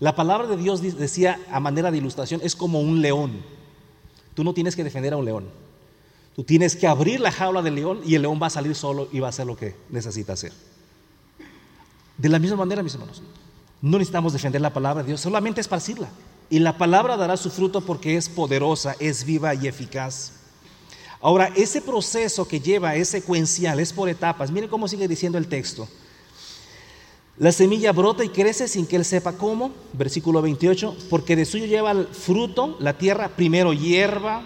[0.00, 3.42] La palabra de Dios decía a manera de ilustración, es como un león.
[4.34, 5.48] Tú no tienes que defender a un león.
[6.34, 9.08] Tú tienes que abrir la jaula del león y el león va a salir solo
[9.12, 10.52] y va a hacer lo que necesita hacer.
[12.18, 13.22] De la misma manera, mis hermanos,
[13.80, 16.08] no necesitamos defender la palabra de Dios, solamente esparcirla.
[16.50, 20.32] Y la palabra dará su fruto porque es poderosa, es viva y eficaz.
[21.24, 24.50] Ahora, ese proceso que lleva es secuencial, es por etapas.
[24.50, 25.88] Miren cómo sigue diciendo el texto.
[27.38, 31.64] La semilla brota y crece sin que él sepa cómo, versículo 28, porque de suyo
[31.64, 34.42] lleva el fruto, la tierra, primero hierba,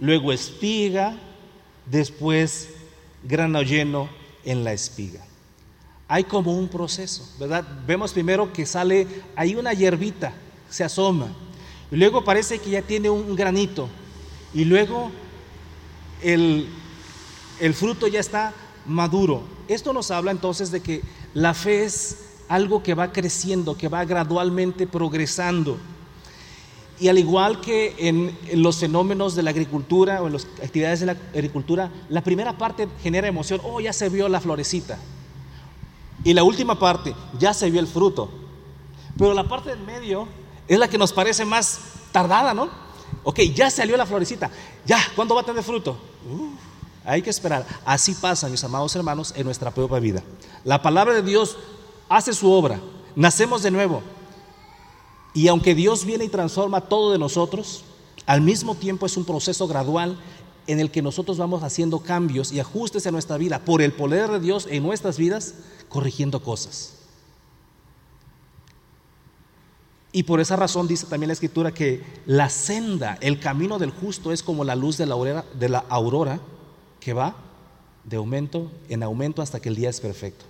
[0.00, 1.18] luego espiga,
[1.84, 2.70] después
[3.22, 4.08] grano lleno
[4.46, 5.22] en la espiga.
[6.08, 7.62] hay como un proceso, ¿verdad?
[7.86, 10.32] Vemos primero que sale, hay una hierbita,
[10.70, 11.28] se asoma,
[11.90, 13.90] y luego parece que ya tiene un granito,
[14.54, 15.12] y luego
[16.22, 16.68] el,
[17.60, 18.54] el fruto ya está
[18.86, 19.42] maduro.
[19.68, 21.02] Esto nos habla entonces de que
[21.34, 25.76] la fe es algo que va creciendo, que va gradualmente progresando.
[27.00, 31.06] Y al igual que en, los fenómenos de la agricultura o en las actividades de
[31.06, 34.98] la agricultura, la primera parte genera emoción, oh, ya se vio la florecita.
[36.24, 38.28] Y la última parte, ya se vio el fruto.
[39.16, 40.26] Pero la parte del medio
[40.66, 42.68] es la que nos parece más tardada, ¿no?
[43.30, 44.50] Ok, ya salió la florecita,
[44.86, 45.98] ya, ¿cuándo va a tener fruto?
[47.04, 47.66] hay que esperar.
[47.84, 50.22] Así pasa, mis amados hermanos, en nuestra propia vida.
[50.64, 51.58] La palabra de Dios
[52.08, 52.80] hace su obra,
[53.14, 54.02] nacemos de nuevo.
[55.34, 57.84] Y aunque Dios viene y transforma todo de nosotros,
[58.24, 60.18] al mismo tiempo es un proceso gradual
[60.66, 64.30] en el que nosotros vamos haciendo cambios y ajustes en nuestra vida por el poder
[64.30, 65.52] de Dios en nuestras vidas,
[65.90, 66.97] corrigiendo cosas.
[70.10, 74.32] Y por esa razón dice también la escritura que la senda, el camino del justo
[74.32, 76.40] es como la luz de la aurora, de la aurora
[77.00, 77.36] que va
[78.04, 80.46] de aumento en aumento hasta que el día es perfecto.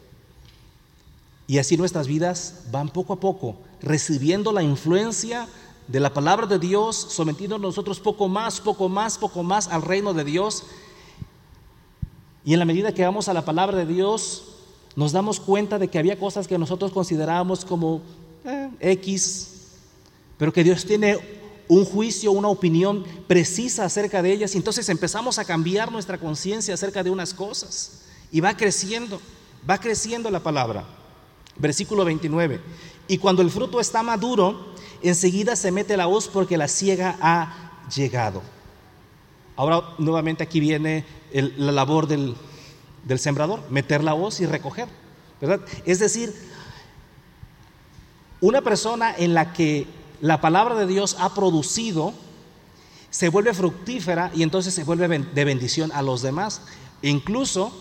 [1.49, 5.49] Y así nuestras vidas van poco a poco recibiendo la influencia
[5.89, 10.13] de la palabra de Dios, sometiendo nosotros poco más, poco más, poco más al reino
[10.13, 10.65] de Dios.
[12.45, 14.45] Y en la medida que vamos a la palabra de Dios,
[14.95, 18.03] nos damos cuenta de que había cosas que nosotros considerábamos como
[18.45, 19.49] eh, X,
[20.37, 21.19] pero que Dios tiene
[21.69, 24.55] un juicio, una opinión precisa acerca de ellas.
[24.55, 28.03] Y entonces empezamos a cambiar nuestra conciencia acerca de unas cosas.
[28.33, 29.21] Y va creciendo,
[29.69, 30.85] va creciendo la palabra.
[31.57, 32.61] Versículo 29.
[33.09, 37.87] Y cuando el fruto está maduro, enseguida se mete la hoz porque la ciega ha
[37.95, 38.43] llegado.
[39.57, 42.37] Ahora nuevamente aquí viene la labor del,
[43.05, 44.89] del, sembrador, meter la hoz y recoger.
[45.41, 45.61] ¿verdad?
[45.85, 46.33] Es decir,
[48.41, 49.87] una persona en la que
[50.21, 52.13] la palabra de Dios ha producido
[53.11, 56.63] se vuelve fructífera y entonces se vuelve de bendición a los demás.
[57.03, 57.73] Incluso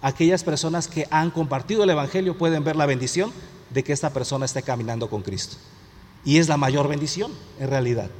[0.00, 3.32] aquellas personas que han compartido el Evangelio pueden ver la bendición
[3.70, 5.56] de que esta persona esté caminando con Cristo.
[6.24, 8.10] Y es la mayor bendición en realidad.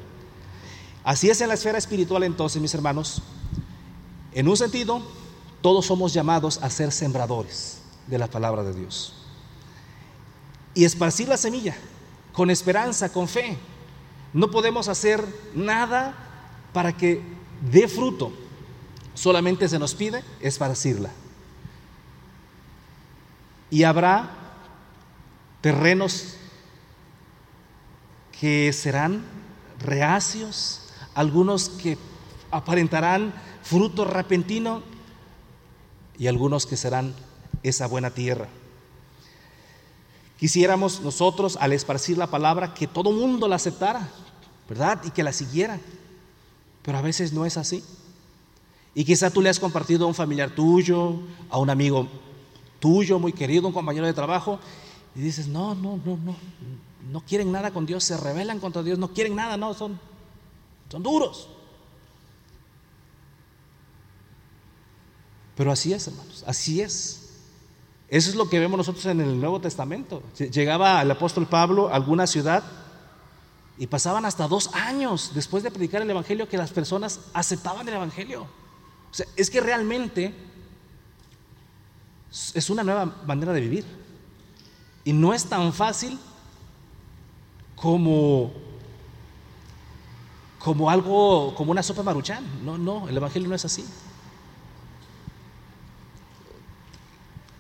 [1.05, 3.23] Así es en la esfera espiritual entonces, mis hermanos.
[4.33, 5.03] En un sentido,
[5.61, 9.22] todos somos llamados a ser sembradores de la palabra de Dios.
[10.75, 11.77] Y esparcir la semilla
[12.33, 13.59] con esperanza, con fe.
[14.33, 16.15] No podemos hacer nada
[16.73, 17.23] para que
[17.71, 18.33] dé fruto.
[19.15, 21.11] Solamente se nos pide esparcirla.
[23.71, 24.31] Y habrá
[25.61, 26.35] terrenos
[28.39, 29.25] que serán
[29.79, 31.99] reacios, algunos que
[32.51, 33.33] aparentarán
[33.63, 34.83] fruto repentino
[36.19, 37.15] y algunos que serán
[37.63, 38.49] esa buena tierra.
[40.43, 44.09] Quisiéramos nosotros, al esparcir la palabra, que todo mundo la aceptara,
[44.69, 45.01] ¿verdad?
[45.05, 45.79] Y que la siguiera.
[46.83, 47.85] Pero a veces no es así.
[48.93, 52.09] Y quizá tú le has compartido a un familiar tuyo, a un amigo
[52.81, 54.59] tuyo muy querido, un compañero de trabajo,
[55.15, 56.35] y dices, no, no, no, no,
[57.09, 60.01] no quieren nada con Dios, se rebelan contra Dios, no quieren nada, no, son,
[60.89, 61.49] son duros.
[65.55, 67.22] Pero así es, hermanos, así es.
[68.13, 70.23] Eso es lo que vemos nosotros en el Nuevo Testamento.
[70.37, 72.63] Llegaba el apóstol Pablo a alguna ciudad
[73.79, 77.95] y pasaban hasta dos años después de predicar el Evangelio que las personas aceptaban el
[77.95, 78.43] Evangelio.
[78.43, 80.35] O sea, es que realmente
[82.53, 83.87] es una nueva manera de vivir.
[85.05, 86.19] Y no es tan fácil
[87.77, 88.53] como,
[90.59, 92.45] como algo, como una sopa maruchan.
[92.63, 93.87] No, no, el Evangelio no es así.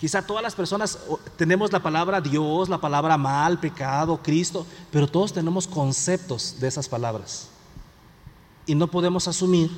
[0.03, 0.99] Quizá todas las personas
[1.37, 6.89] tenemos la palabra Dios, la palabra mal, pecado, Cristo, pero todos tenemos conceptos de esas
[6.89, 7.47] palabras.
[8.67, 9.71] Y no podemos asumir,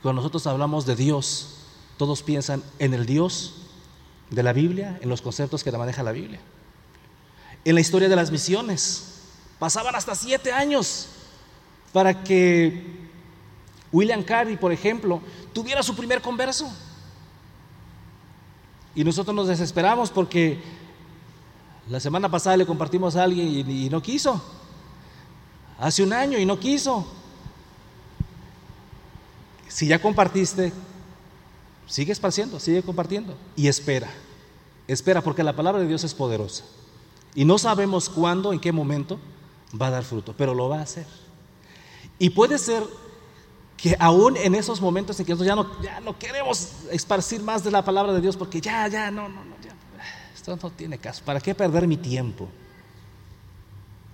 [0.00, 1.58] cuando nosotros hablamos de Dios,
[1.98, 3.56] todos piensan en el Dios
[4.30, 6.40] de la Biblia, en los conceptos que la maneja la Biblia.
[7.66, 9.24] En la historia de las misiones,
[9.58, 11.08] pasaban hasta siete años
[11.92, 13.10] para que
[13.92, 15.20] William Carey, por ejemplo,
[15.52, 16.72] tuviera su primer converso.
[18.94, 20.60] Y nosotros nos desesperamos porque
[21.88, 24.40] la semana pasada le compartimos a alguien y, no quiso.
[25.78, 27.06] Hace un año y no quiso.
[29.68, 30.72] Si ya compartiste,
[31.86, 34.10] sigue esparciendo, sigue compartiendo y espera.
[34.86, 36.64] Espera porque la palabra de Dios es poderosa.
[37.34, 39.18] Y no sabemos cuándo, en qué momento
[39.80, 41.06] va a dar fruto, pero lo va a hacer.
[42.18, 42.82] Y puede ser
[43.82, 47.64] que aún en esos momentos en que nosotros ya no, ya no queremos esparcir más
[47.64, 49.74] de la palabra de Dios porque ya, ya, no, no, no, ya,
[50.32, 52.48] esto no tiene caso, ¿para qué perder mi tiempo?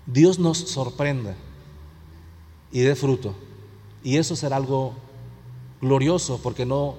[0.07, 1.35] Dios nos sorprenda
[2.73, 3.35] y dé fruto.
[4.03, 4.95] Y eso será algo
[5.83, 6.95] glorioso porque no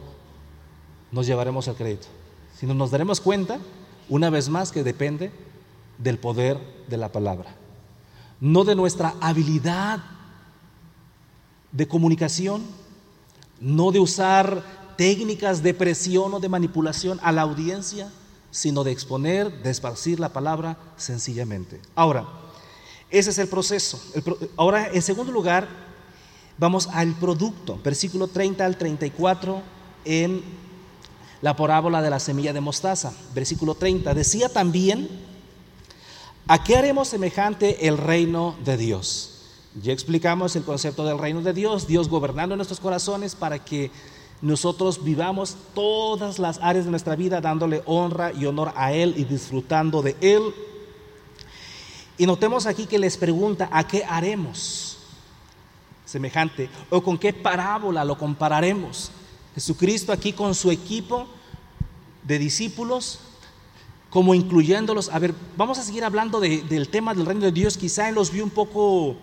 [1.11, 2.05] nos llevaremos al crédito,
[2.55, 3.57] sino nos daremos cuenta
[4.09, 5.31] una vez más que depende
[5.97, 7.55] del poder de la palabra,
[8.39, 10.18] no de nuestra habilidad
[11.71, 12.63] de comunicación,
[13.59, 14.63] no de usar
[14.97, 18.11] técnicas de presión o de manipulación a la audiencia,
[18.51, 21.79] sino de exponer, de esparcir la palabra sencillamente.
[21.95, 22.27] Ahora,
[23.09, 23.99] ese es el proceso.
[24.57, 25.67] ahora, en segundo lugar,
[26.57, 29.61] vamos al producto, versículo 30 al 34
[30.05, 30.43] en
[31.41, 33.13] la parábola de la semilla de mostaza.
[33.33, 34.13] Versículo 30.
[34.13, 35.09] Decía también,
[36.47, 39.38] ¿a qué haremos semejante el reino de Dios?
[39.75, 43.91] Ya explicamos el concepto del reino de Dios, Dios gobernando nuestros corazones para que
[44.41, 49.25] nosotros vivamos todas las áreas de nuestra vida dándole honra y honor a Él y
[49.25, 50.41] disfrutando de Él.
[52.17, 54.97] Y notemos aquí que les pregunta, ¿a qué haremos
[56.05, 56.69] semejante?
[56.89, 59.11] ¿O con qué parábola lo compararemos?
[59.53, 61.27] Jesucristo aquí con su equipo
[62.23, 63.19] de discípulos,
[64.09, 65.09] como incluyéndolos.
[65.09, 67.77] A ver, vamos a seguir hablando del tema del reino de Dios.
[67.77, 69.15] Quizá él los vio un poco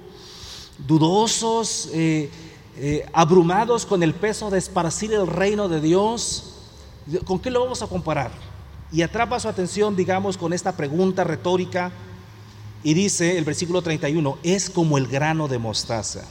[0.79, 2.31] dudosos, eh,
[2.77, 6.55] eh, abrumados con el peso de esparcir el reino de Dios.
[7.25, 8.33] ¿Con qué lo vamos a comparar?
[8.93, 11.93] Y atrapa su atención, digamos, con esta pregunta retórica.
[12.83, 16.25] Y dice el versículo 31, es como el grano de mostaza.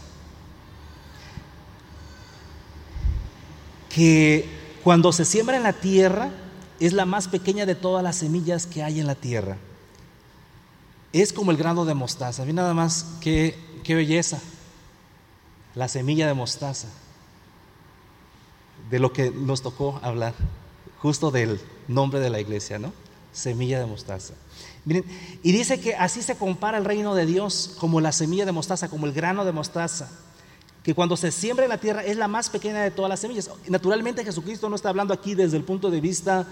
[3.95, 4.45] que
[4.84, 6.29] cuando se siembra en la tierra
[6.81, 9.55] es la más pequeña de todas las semillas que hay en la tierra.
[11.13, 12.43] Es como el grano de mostaza.
[12.43, 14.41] Mira nada más qué, qué belleza.
[15.76, 16.88] La semilla de mostaza.
[18.89, 20.34] De lo que nos tocó hablar.
[21.00, 22.91] Justo del nombre de la iglesia, ¿no?
[23.32, 24.34] Semilla de mostaza.
[24.86, 25.06] Miren,
[25.43, 28.89] y dice que así se compara el reino de Dios como la semilla de mostaza,
[28.89, 30.10] como el grano de mostaza
[30.86, 33.50] que cuando se siembra en la tierra es la más pequeña de todas las semillas.
[33.67, 36.45] Naturalmente Jesucristo no está hablando aquí desde el punto de vista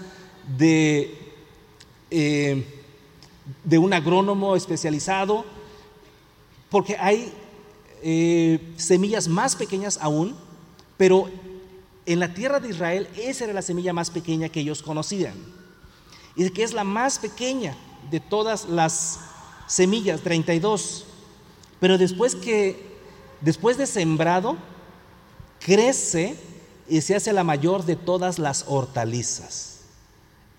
[0.58, 1.16] de,
[2.10, 2.66] eh,
[3.62, 5.44] de un agrónomo especializado,
[6.74, 7.32] porque hay
[8.02, 10.34] eh, semillas más pequeñas aún,
[10.96, 11.30] pero
[12.04, 15.34] en la tierra de Israel esa era la semilla más pequeña que ellos conocían.
[16.34, 17.76] Y que es la más pequeña
[18.10, 19.20] de todas las
[19.68, 21.04] semillas, 32.
[21.78, 22.98] Pero después que
[23.40, 24.56] después de sembrado,
[25.60, 26.36] crece
[26.88, 29.82] y se hace la mayor de todas las hortalizas.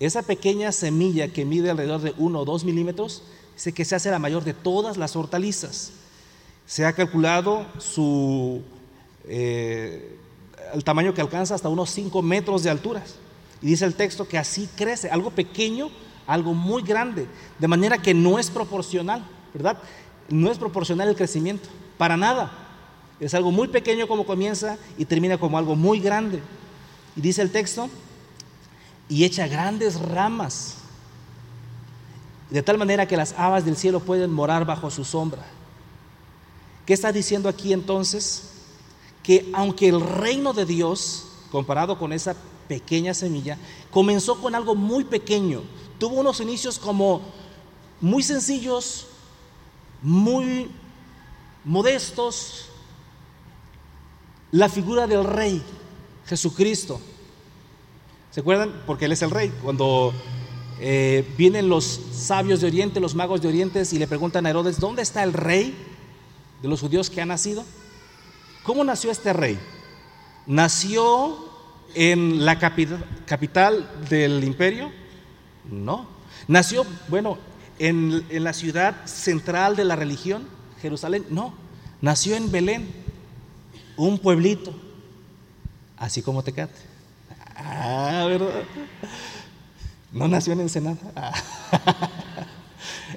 [0.00, 3.22] Esa pequeña semilla que mide alrededor de 1 o 2 milímetros,
[3.54, 5.92] dice que se hace la mayor de todas las hortalizas.
[6.66, 8.62] Se ha calculado su,
[9.24, 10.18] eh,
[10.74, 13.02] el tamaño que alcanza hasta unos 5 metros de altura.
[13.62, 15.90] Y dice el texto que así crece, algo pequeño,
[16.26, 17.26] algo muy grande,
[17.58, 19.24] de manera que no es proporcional,
[19.54, 19.78] ¿verdad?
[20.28, 22.50] No es proporcional el crecimiento, para nada.
[23.20, 26.42] Es algo muy pequeño como comienza y termina como algo muy grande.
[27.14, 27.88] Y dice el texto,
[29.08, 30.78] y echa grandes ramas,
[32.50, 35.44] de tal manera que las habas del cielo pueden morar bajo su sombra.
[36.86, 38.44] ¿Qué está diciendo aquí entonces?
[39.24, 42.36] Que aunque el reino de Dios, comparado con esa
[42.68, 43.58] pequeña semilla,
[43.90, 45.62] comenzó con algo muy pequeño,
[45.98, 47.22] tuvo unos inicios como
[48.00, 49.08] muy sencillos,
[50.00, 50.70] muy
[51.64, 52.66] modestos,
[54.52, 55.60] la figura del rey,
[56.26, 57.00] Jesucristo.
[58.30, 58.82] ¿Se acuerdan?
[58.86, 59.52] Porque Él es el rey.
[59.62, 60.12] Cuando
[60.78, 64.78] eh, vienen los sabios de Oriente, los magos de Oriente, y le preguntan a Herodes,
[64.78, 65.74] ¿dónde está el rey
[66.62, 67.64] de los judíos que ha nacido?
[68.62, 69.58] ¿Cómo nació este rey?
[70.46, 71.36] ¿Nació
[71.94, 74.90] en la capital del imperio?
[75.70, 76.08] No.
[76.48, 77.38] ¿Nació, bueno,
[77.78, 80.48] en, en la ciudad central de la religión,
[80.80, 81.24] Jerusalén?
[81.30, 81.54] No.
[82.00, 82.88] Nació en Belén
[83.96, 84.74] un pueblito,
[85.96, 86.78] así como Tecate.
[87.56, 88.64] Ah, ¿verdad?
[90.12, 90.98] No nació en Ensenada.
[91.14, 91.32] Ah.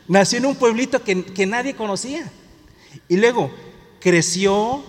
[0.08, 2.32] nació en un pueblito que, que nadie conocía.
[3.08, 3.52] Y luego
[4.00, 4.84] creció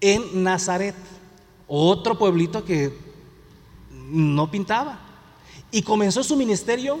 [0.00, 0.96] en Nazaret,
[1.66, 2.96] otro pueblito que
[3.90, 5.00] no pintaba.
[5.70, 7.00] Y comenzó su ministerio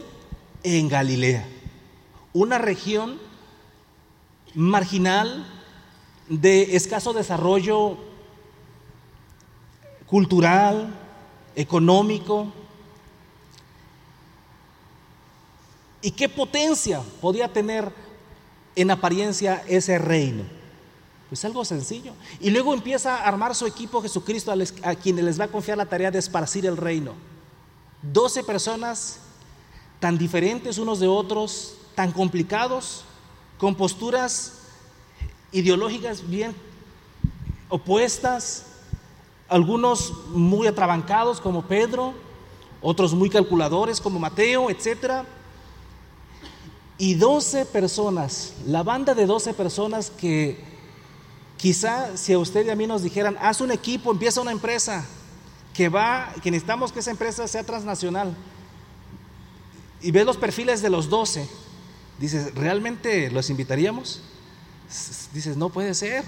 [0.62, 1.46] en Galilea,
[2.32, 3.18] una región
[4.54, 5.46] marginal,
[6.28, 7.98] de escaso desarrollo
[10.06, 10.94] cultural,
[11.54, 12.52] económico.
[16.00, 17.92] ¿Y qué potencia podía tener
[18.76, 20.44] en apariencia ese reino?
[21.28, 22.12] Pues algo sencillo.
[22.40, 24.52] Y luego empieza a armar su equipo Jesucristo
[24.82, 27.14] a, quienes les va a confiar la tarea de esparcir el reino.
[28.02, 29.18] Doce personas
[29.98, 33.04] tan diferentes unos de otros, tan complicados,
[33.56, 34.58] con posturas
[35.52, 36.54] ideológicas bien
[37.68, 38.66] opuestas,
[39.48, 42.12] algunos muy atrabancados como Pedro,
[42.82, 45.24] otros muy calculadores como Mateo, etc.
[47.02, 50.56] Y 12 personas, la banda de 12 personas que
[51.56, 55.04] quizá si a usted y a mí nos dijeran, haz un equipo, empieza una empresa,
[55.74, 58.36] que va, que necesitamos que esa empresa sea transnacional,
[60.00, 61.48] y ves los perfiles de los 12,
[62.20, 64.22] dices, ¿realmente los invitaríamos?
[65.34, 66.22] Dices, no puede ser.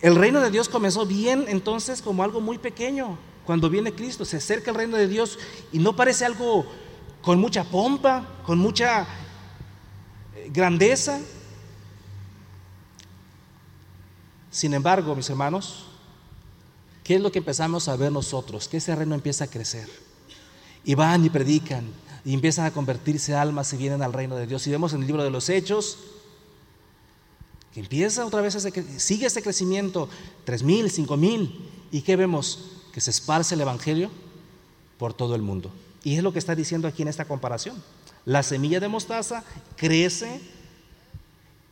[0.00, 3.18] El reino de Dios comenzó bien entonces como algo muy pequeño.
[3.44, 5.38] Cuando viene Cristo, se acerca el reino de Dios
[5.70, 6.64] y no parece algo
[7.20, 9.06] con mucha pompa, con mucha
[10.50, 11.20] grandeza.
[14.50, 15.86] Sin embargo, mis hermanos,
[17.02, 18.68] ¿qué es lo que empezamos a ver nosotros?
[18.68, 19.88] Que ese reino empieza a crecer.
[20.84, 21.84] Y van y predican,
[22.24, 24.66] y empiezan a convertirse almas y vienen al reino de Dios.
[24.66, 25.98] Y vemos en el libro de los Hechos
[27.72, 30.08] que empieza otra vez, ese, sigue ese crecimiento,
[30.44, 32.70] tres mil, cinco mil, y ¿qué vemos?
[32.92, 34.10] Que se esparce el Evangelio
[34.96, 35.72] por todo el mundo.
[36.04, 37.82] Y es lo que está diciendo aquí en esta comparación.
[38.24, 39.44] La semilla de mostaza
[39.76, 40.40] crece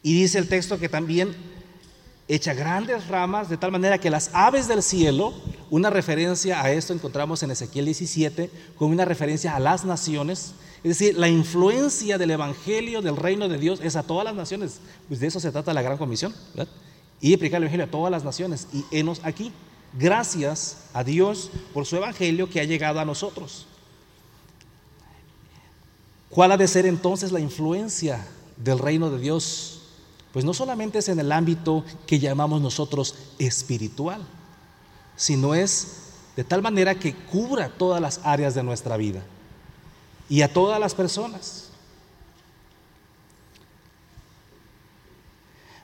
[0.03, 1.35] y dice el texto que también
[2.29, 5.35] echa grandes ramas de tal manera que las aves del cielo,
[5.71, 10.99] una referencia a esto encontramos en Ezequiel 17, con una referencia a las naciones, es
[10.99, 14.81] decir, la influencia del Evangelio, del reino de Dios, es a todas las naciones.
[15.07, 16.35] Pues de eso se trata la gran comisión.
[17.21, 18.67] Y aplicar el Evangelio a todas las naciones.
[18.73, 19.53] Y enos aquí.
[19.97, 23.67] Gracias a Dios por su Evangelio que ha llegado a nosotros.
[26.33, 28.27] ¿Cuál ha de ser entonces la influencia
[28.57, 29.83] del reino de Dios?
[30.33, 34.23] Pues no solamente es en el ámbito que llamamos nosotros espiritual,
[35.15, 35.99] sino es
[36.35, 39.23] de tal manera que cubra todas las áreas de nuestra vida
[40.31, 41.69] y a todas las personas.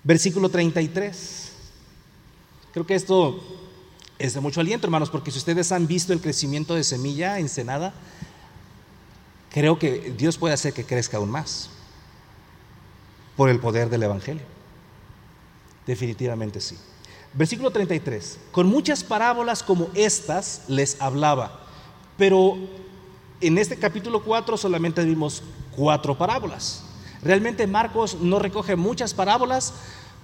[0.02, 1.52] Versículo 33.
[2.72, 3.38] Creo que esto
[4.18, 7.92] es de mucho aliento, hermanos, porque si ustedes han visto el crecimiento de semilla ensenada,
[9.58, 11.68] creo que Dios puede hacer que crezca aún más
[13.36, 14.44] por el poder del Evangelio.
[15.84, 16.78] Definitivamente sí.
[17.32, 18.38] Versículo 33.
[18.52, 21.60] Con muchas parábolas como estas les hablaba,
[22.16, 22.56] pero
[23.40, 25.42] en este capítulo 4 solamente vimos
[25.74, 26.84] cuatro parábolas.
[27.20, 29.74] Realmente Marcos no recoge muchas parábolas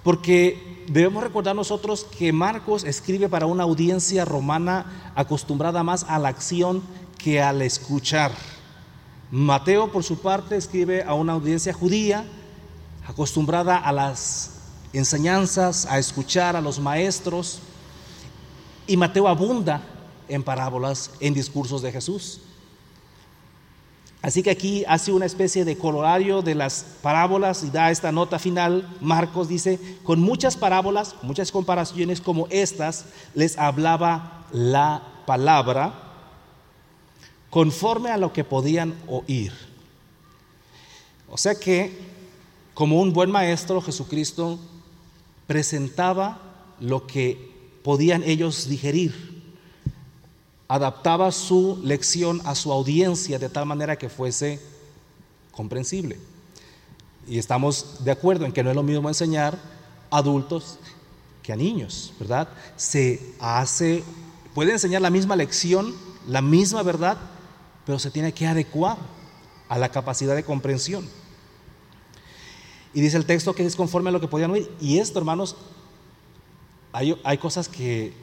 [0.01, 6.29] porque debemos recordar nosotros que Marcos escribe para una audiencia romana acostumbrada más a la
[6.29, 6.81] acción
[7.17, 8.31] que al escuchar.
[9.31, 12.25] Mateo, por su parte, escribe a una audiencia judía
[13.07, 14.51] acostumbrada a las
[14.93, 17.59] enseñanzas, a escuchar a los maestros.
[18.87, 19.81] Y Mateo abunda
[20.27, 22.41] en parábolas, en discursos de Jesús.
[24.21, 28.39] Así que aquí hace una especie de colorario de las parábolas y da esta nota
[28.39, 28.89] final.
[29.01, 33.05] Marcos dice, con muchas parábolas, muchas comparaciones como estas,
[33.35, 36.04] les hablaba la palabra
[37.55, 39.53] conforme a lo que podían oír.
[41.29, 41.97] O sea que,
[42.73, 44.59] como un buen maestro, Jesucristo
[45.47, 46.37] presentaba
[46.81, 49.13] lo que podían ellos digerir
[50.67, 54.59] adaptaba su lección a su audiencia de tal manera que fuese
[55.53, 56.19] comprensible.
[57.25, 59.57] Y estamos de acuerdo en que no es lo mismo enseñar
[60.11, 60.77] a adultos
[61.41, 62.49] que a niños, ¿verdad?
[62.75, 64.03] Se hace,
[64.53, 65.95] puede enseñar la misma lección,
[66.27, 67.17] la misma verdad,
[67.85, 68.97] pero se tiene que adecuar
[69.69, 71.07] a la capacidad de comprensión.
[72.93, 74.71] Y dice el texto que es conforme a lo que podían oír.
[74.79, 75.57] Y esto, hermanos,
[76.93, 78.13] hay, hay cosas que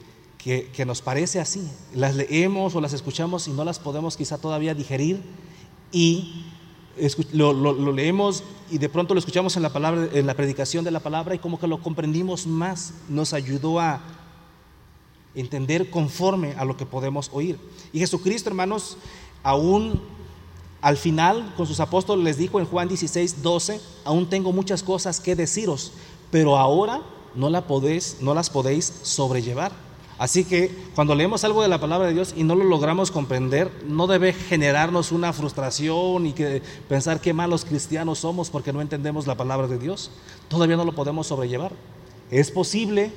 [0.43, 1.65] que, nos parece así.
[1.93, 5.21] Las leemos o las escuchamos y no las podemos quizá todavía digerir
[5.91, 6.43] y
[7.31, 10.91] lo, lo, leemos y de pronto lo escuchamos en la, palabra, en la predicación de
[10.91, 14.01] la palabra y como que lo comprendimos más, nos ayudó a
[15.33, 17.57] entender conforme a lo que podemos oír.
[17.93, 18.97] Y Jesucristo, hermanos,
[19.43, 20.01] aún
[20.81, 25.19] al final con sus apóstoles les dijo en Juan 16, 12, aún tengo muchas cosas
[25.19, 25.93] que deciros,
[26.31, 27.01] pero ahora
[27.35, 29.71] no, no las podéis sobrellevar.
[30.17, 33.71] Así que cuando leemos algo de la palabra de Dios y no lo logramos comprender,
[33.87, 39.25] no debe generarnos una frustración y que pensar qué malos cristianos somos porque no entendemos
[39.25, 40.11] la palabra de Dios.
[40.49, 41.71] Todavía no lo podemos sobrellevar.
[42.29, 43.11] Es posible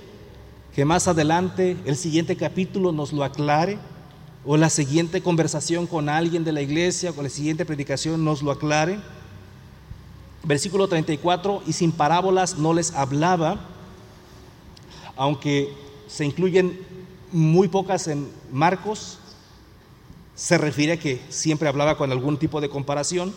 [0.75, 3.79] que más adelante el siguiente capítulo nos lo aclare
[4.47, 8.53] o la siguiente conversación con alguien de la iglesia o la siguiente predicación nos lo
[8.53, 9.01] aclare.
[10.45, 13.59] Versículo 34, y sin parábolas no les hablaba,
[15.17, 15.75] aunque
[16.07, 16.79] se incluyen
[17.33, 19.19] muy pocas en Marcos,
[20.37, 23.35] se refiere a que siempre hablaba con algún tipo de comparación,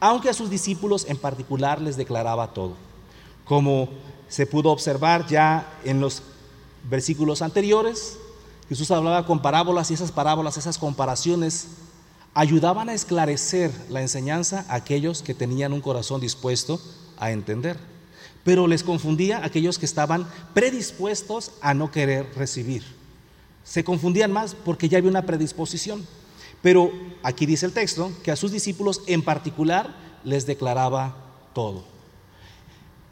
[0.00, 2.74] aunque a sus discípulos en particular les declaraba todo.
[3.44, 3.88] Como
[4.28, 6.24] se pudo observar ya en los
[6.90, 8.18] versículos anteriores,
[8.68, 11.68] Jesús hablaba con parábolas y esas parábolas, esas comparaciones,
[12.34, 16.80] ayudaban a esclarecer la enseñanza a aquellos que tenían un corazón dispuesto
[17.16, 17.78] a entender,
[18.44, 22.84] pero les confundía a aquellos que estaban predispuestos a no querer recibir.
[23.64, 26.06] Se confundían más porque ya había una predisposición.
[26.62, 26.90] Pero
[27.22, 29.94] aquí dice el texto que a sus discípulos en particular
[30.24, 31.16] les declaraba
[31.52, 31.84] todo.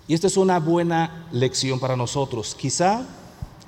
[0.07, 2.55] Y esta es una buena lección para nosotros.
[2.55, 3.07] Quizá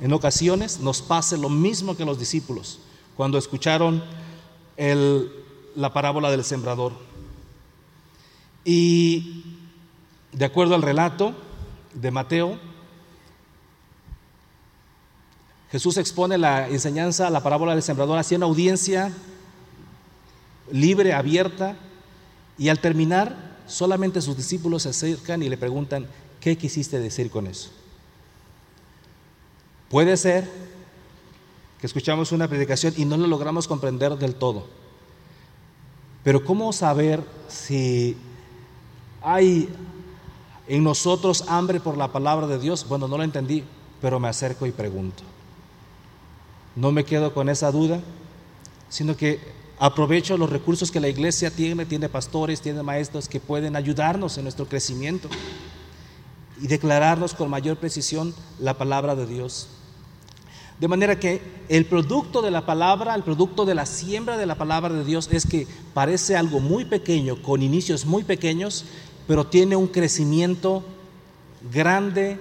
[0.00, 2.80] en ocasiones nos pase lo mismo que los discípulos
[3.16, 4.02] cuando escucharon
[5.74, 6.92] la parábola del sembrador.
[8.64, 9.44] Y
[10.32, 11.34] de acuerdo al relato
[11.94, 12.58] de Mateo,
[15.70, 19.12] Jesús expone la enseñanza, la parábola del sembrador, hacia una audiencia
[20.70, 21.76] libre, abierta,
[22.58, 26.06] y al terminar, solamente sus discípulos se acercan y le preguntan,
[26.40, 27.70] ¿qué quisiste decir con eso?
[29.90, 30.50] Puede ser
[31.80, 34.66] que escuchamos una predicación y no lo logramos comprender del todo.
[36.24, 38.16] Pero ¿cómo saber si
[39.22, 39.68] hay
[40.66, 42.86] en nosotros hambre por la palabra de Dios?
[42.88, 43.62] Bueno, no lo entendí,
[44.00, 45.22] pero me acerco y pregunto.
[46.74, 48.00] No me quedo con esa duda,
[48.88, 49.40] sino que
[49.78, 54.44] aprovecho los recursos que la iglesia tiene, tiene pastores, tiene maestros que pueden ayudarnos en
[54.44, 55.28] nuestro crecimiento
[56.60, 59.68] y declararnos con mayor precisión la palabra de Dios.
[60.80, 64.56] De manera que el producto de la palabra, el producto de la siembra de la
[64.56, 68.84] palabra de Dios es que parece algo muy pequeño, con inicios muy pequeños,
[69.26, 70.84] pero tiene un crecimiento
[71.72, 72.38] grande,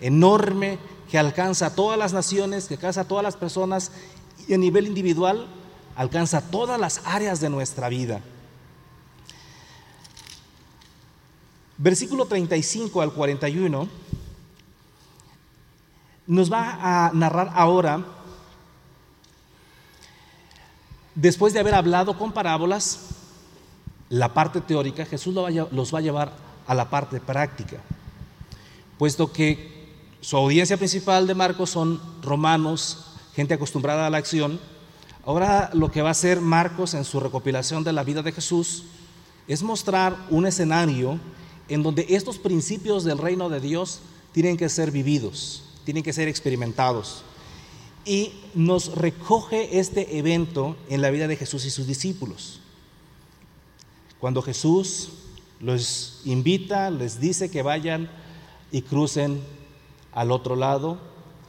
[0.00, 0.78] enorme,
[1.10, 3.90] que alcanza a todas las naciones, que alcanza a todas las personas
[4.46, 5.46] y a nivel individual
[5.96, 8.20] alcanza todas las áreas de nuestra vida.
[11.78, 13.88] Versículo 35 al 41
[16.28, 18.04] nos va a narrar ahora,
[21.14, 23.08] después de haber hablado con parábolas,
[24.10, 26.32] la parte teórica, Jesús los va a llevar
[26.66, 27.78] a la parte práctica,
[28.98, 29.78] puesto que
[30.20, 34.60] su audiencia principal de Marcos son romanos, gente acostumbrada a la acción.
[35.24, 38.84] Ahora lo que va a hacer Marcos en su recopilación de la vida de Jesús
[39.46, 41.18] es mostrar un escenario
[41.68, 44.00] en donde estos principios del reino de Dios
[44.32, 47.22] tienen que ser vividos, tienen que ser experimentados.
[48.04, 52.60] Y nos recoge este evento en la vida de Jesús y sus discípulos.
[54.20, 55.08] Cuando Jesús
[55.60, 58.10] los invita, les dice que vayan
[58.70, 59.40] y crucen
[60.12, 60.98] al otro lado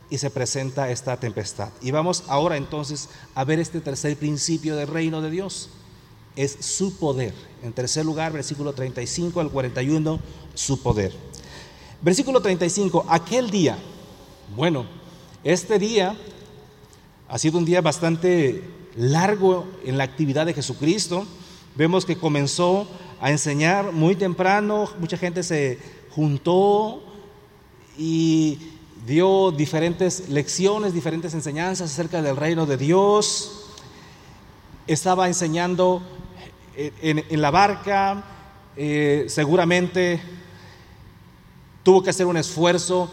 [0.09, 1.73] y se presenta esta tempestad.
[1.81, 5.67] Y vamos ahora entonces a ver este tercer principio del reino de Dios.
[6.37, 7.33] Es su poder.
[7.61, 10.17] En tercer lugar, versículo 35 al 41,
[10.53, 11.13] su poder.
[12.01, 13.77] Versículo 35, aquel día.
[14.55, 14.87] Bueno,
[15.43, 16.15] este día
[17.27, 18.63] ha sido un día bastante
[18.95, 21.27] largo en la actividad de Jesucristo.
[21.75, 22.87] Vemos que comenzó
[23.21, 25.77] a enseñar muy temprano, mucha gente se
[26.09, 27.03] juntó
[27.95, 28.57] y
[29.05, 33.67] dio diferentes lecciones, diferentes enseñanzas acerca del reino de Dios.
[34.87, 36.01] Estaba enseñando
[36.75, 38.23] en, la barca,
[38.75, 40.19] eh, seguramente
[41.83, 43.11] tuvo que hacer un esfuerzo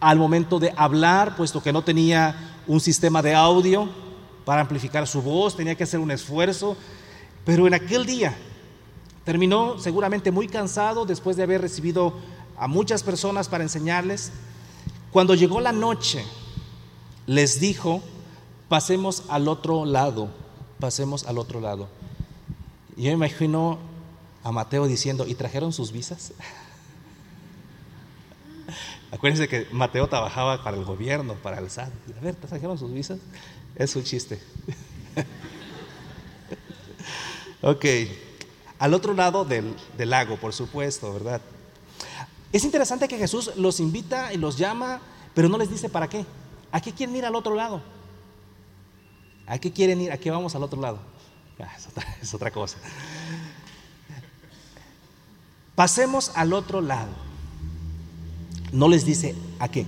[0.00, 3.88] al momento de hablar, puesto que no tenía un sistema de audio
[4.44, 6.76] para amplificar su voz, tenía que hacer un esfuerzo,
[7.44, 8.36] pero en aquel día
[9.24, 12.14] terminó seguramente muy cansado después de haber recibido
[12.56, 14.32] a muchas personas para enseñarles.
[15.12, 16.24] Cuando llegó la noche,
[17.26, 18.02] les dijo,
[18.68, 20.30] pasemos al otro lado,
[20.78, 21.88] pasemos al otro lado.
[22.96, 23.78] Yo me imagino
[24.42, 26.32] a Mateo diciendo, ¿y trajeron sus visas?
[29.12, 31.90] Acuérdense que Mateo trabajaba para el gobierno, para el SAT.
[32.16, 33.18] A ver, ¿trajeron sus visas?
[33.74, 34.40] Es un chiste.
[37.62, 37.84] ok.
[38.78, 41.40] Al otro lado del, del lago, por supuesto, ¿verdad?
[42.52, 45.00] Es interesante que Jesús los invita y los llama,
[45.34, 46.24] pero no les dice para qué.
[46.72, 47.82] ¿A qué quieren ir al otro lado?
[49.46, 50.12] ¿A qué quieren ir?
[50.12, 51.00] ¿A qué vamos al otro lado?
[51.58, 51.76] Ah,
[52.22, 52.78] es, otra, cosa.
[55.74, 57.10] Pasemos al otro lado.
[58.72, 59.86] No les dice a qué.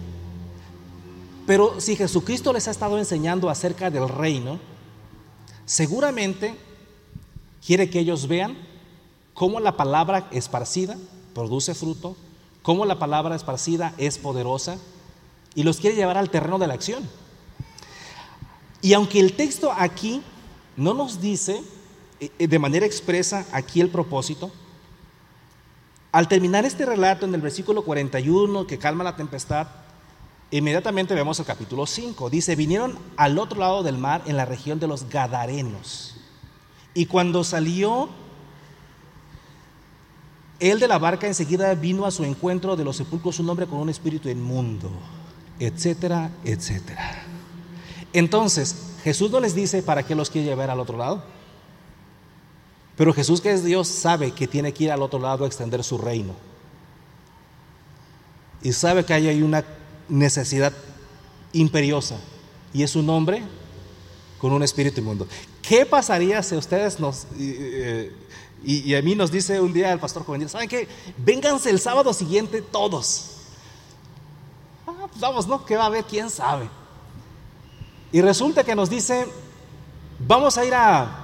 [1.47, 4.59] Pero si Jesucristo les ha estado enseñando acerca del reino,
[5.65, 6.55] seguramente
[7.65, 8.57] quiere que ellos vean
[9.35, 10.97] cómo la palabra esparcida
[11.35, 12.17] produce fruto,
[12.63, 14.79] cómo la palabra esparcida es poderosa
[15.55, 17.09] y los quiere llevar al terreno de la acción.
[18.81, 20.23] Y aunque el texto aquí
[20.77, 21.63] no nos dice
[22.21, 24.51] eh, de manera expresa aquí el propósito.
[26.13, 29.67] Al terminar este relato en el versículo 41 que calma la tempestad,
[30.51, 32.29] inmediatamente vemos el capítulo 5.
[32.29, 36.17] Dice, vinieron al otro lado del mar en la región de los Gadarenos.
[36.93, 38.11] Y cuando salió
[40.61, 43.81] él de la barca enseguida vino a su encuentro de los sepulcros un hombre con
[43.81, 44.91] un espíritu inmundo,
[45.59, 47.25] etcétera, etcétera.
[48.13, 51.25] Entonces, Jesús no les dice para qué los quiere llevar al otro lado.
[52.97, 55.83] Pero Jesús, que es Dios, sabe que tiene que ir al otro lado a extender
[55.83, 56.35] su reino.
[58.63, 59.65] Y sabe que hay una
[60.09, 60.73] necesidad
[61.53, 62.19] imperiosa.
[62.73, 63.43] Y es un hombre
[64.39, 65.27] con un espíritu inmundo.
[65.63, 67.27] ¿Qué pasaría si ustedes nos...
[68.65, 70.87] Y, a mí nos dice un día el pastor juvenil, ¿saben qué?
[71.19, 73.31] Vénganse el sábado siguiente todos.
[74.87, 75.65] Ah, pues vamos, ¿no?
[75.65, 76.05] ¿Qué va a haber?
[76.05, 76.69] ¿Quién sabe?
[78.13, 79.27] Y resulta que nos dice,
[80.21, 81.22] vamos a ir a,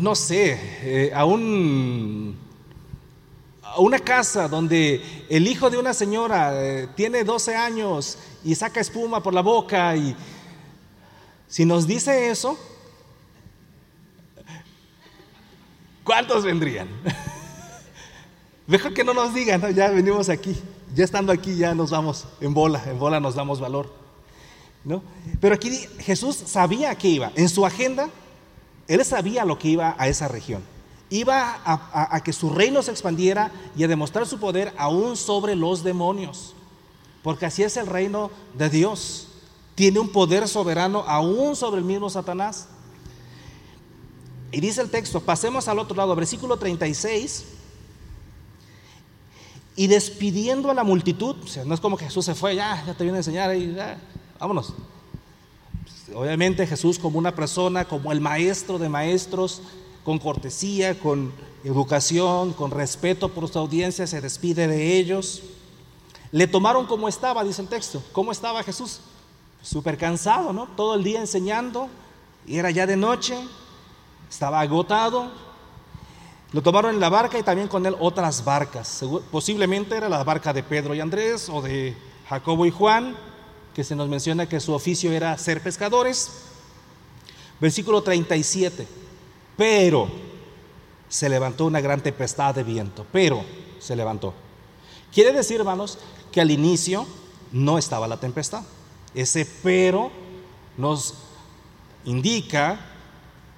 [0.00, 2.36] no sé, eh, a un
[3.62, 8.80] a una casa donde el hijo de una señora eh, tiene 12 años y saca
[8.80, 10.16] espuma por la boca y
[11.48, 12.58] si nos dice eso,
[16.04, 16.88] ¿cuántos vendrían?
[18.66, 20.56] Mejor que no nos digan, ya venimos aquí,
[20.94, 23.92] ya estando aquí ya nos vamos en bola, en bola nos damos valor.
[25.40, 28.08] Pero aquí Jesús sabía que iba, en su agenda,
[28.88, 30.62] él sabía lo que iba a esa región.
[31.08, 35.84] Iba a, que su reino se expandiera y a demostrar su poder aún sobre los
[35.84, 36.54] demonios.
[37.22, 39.28] Porque así es el reino de Dios.
[39.74, 42.68] Tiene un poder soberano aún sobre el mismo Satanás.
[44.50, 47.44] Y dice el texto, pasemos al otro lado, versículo 36.
[49.76, 53.04] Y despidiendo a la multitud, no es como que Jesús se fue, ya, ya te
[53.04, 53.50] viene a enseñar,
[54.38, 54.72] Vámonos.
[56.14, 59.62] Obviamente Jesús como una persona, como el maestro de maestros,
[60.04, 61.32] con cortesía, con
[61.64, 65.42] educación, con respeto por su audiencia, se despide de ellos.
[66.30, 68.02] Le tomaron como estaba, dice el texto.
[68.12, 69.00] ¿Cómo estaba Jesús?
[69.62, 70.68] Súper cansado, ¿no?
[70.76, 71.88] Todo el día enseñando,
[72.46, 73.36] y era ya de noche,
[74.30, 75.32] estaba agotado.
[76.52, 79.04] Lo tomaron en la barca y también con él otras barcas.
[79.32, 81.96] Posiblemente era la barca de Pedro y Andrés o de
[82.28, 83.16] Jacobo y Juan
[83.76, 86.30] que se nos menciona que su oficio era ser pescadores.
[87.60, 88.88] Versículo 37.
[89.54, 90.08] Pero
[91.10, 93.44] se levantó una gran tempestad de viento, pero
[93.78, 94.32] se levantó.
[95.12, 95.98] Quiere decir, hermanos,
[96.32, 97.06] que al inicio
[97.52, 98.62] no estaba la tempestad.
[99.14, 100.10] Ese pero
[100.78, 101.12] nos
[102.06, 102.80] indica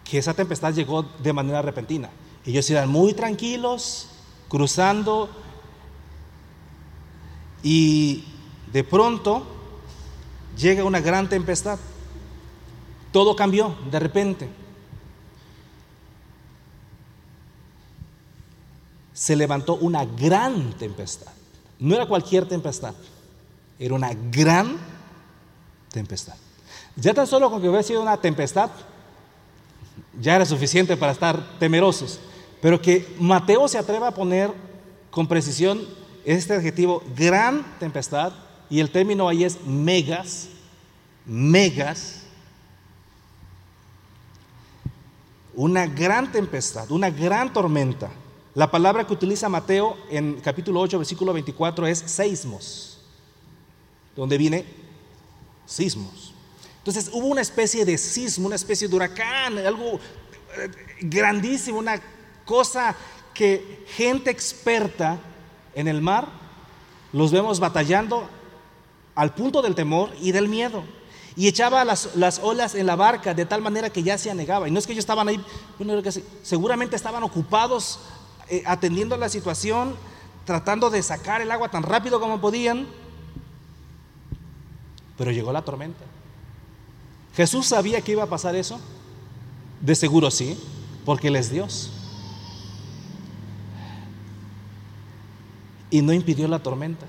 [0.02, 2.10] que esa tempestad llegó de manera repentina.
[2.44, 4.08] Ellos iban muy tranquilos,
[4.48, 5.30] cruzando,
[7.62, 8.24] y
[8.72, 9.54] de pronto
[10.58, 11.78] llega una gran tempestad.
[13.12, 14.48] Todo cambió de repente.
[19.14, 21.32] Se levantó una gran tempestad.
[21.78, 22.94] No era cualquier tempestad,
[23.78, 24.76] era una gran
[25.92, 26.34] tempestad.
[26.96, 28.70] Ya tan solo con que hubiera sido una tempestad,
[30.20, 32.18] ya era suficiente para estar temerosos.
[32.60, 34.52] Pero que Mateo se atreva a poner
[35.10, 35.80] con precisión
[36.24, 38.32] este adjetivo, gran tempestad,
[38.70, 40.48] y el término ahí es megas,
[41.24, 42.22] megas,
[45.54, 48.10] una gran tempestad, una gran tormenta.
[48.54, 53.00] La palabra que utiliza Mateo en capítulo 8, versículo 24 es seismos,
[54.14, 54.64] donde viene
[55.66, 56.34] sismos.
[56.78, 59.94] Entonces hubo una especie de sismo, una especie de huracán, algo
[60.56, 62.00] eh, grandísimo, una
[62.44, 62.96] cosa
[63.34, 65.18] que gente experta
[65.74, 66.28] en el mar
[67.12, 68.28] los vemos batallando
[69.18, 70.84] al punto del temor y del miedo.
[71.34, 74.68] Y echaba las, olas en la barca de tal manera que ya se anegaba.
[74.68, 75.44] Y no es que ellos estaban ahí,
[75.76, 76.00] bueno,
[76.42, 77.98] seguramente estaban ocupados
[78.48, 79.96] eh, atendiendo la situación,
[80.44, 82.86] tratando de sacar el agua tan rápido como podían.
[85.16, 86.04] Pero llegó la tormenta.
[87.34, 88.78] ¿Jesús sabía que iba a pasar eso?
[89.80, 90.56] De seguro sí,
[91.04, 91.90] porque Él es Dios.
[95.90, 97.06] Y no impidió la tormenta.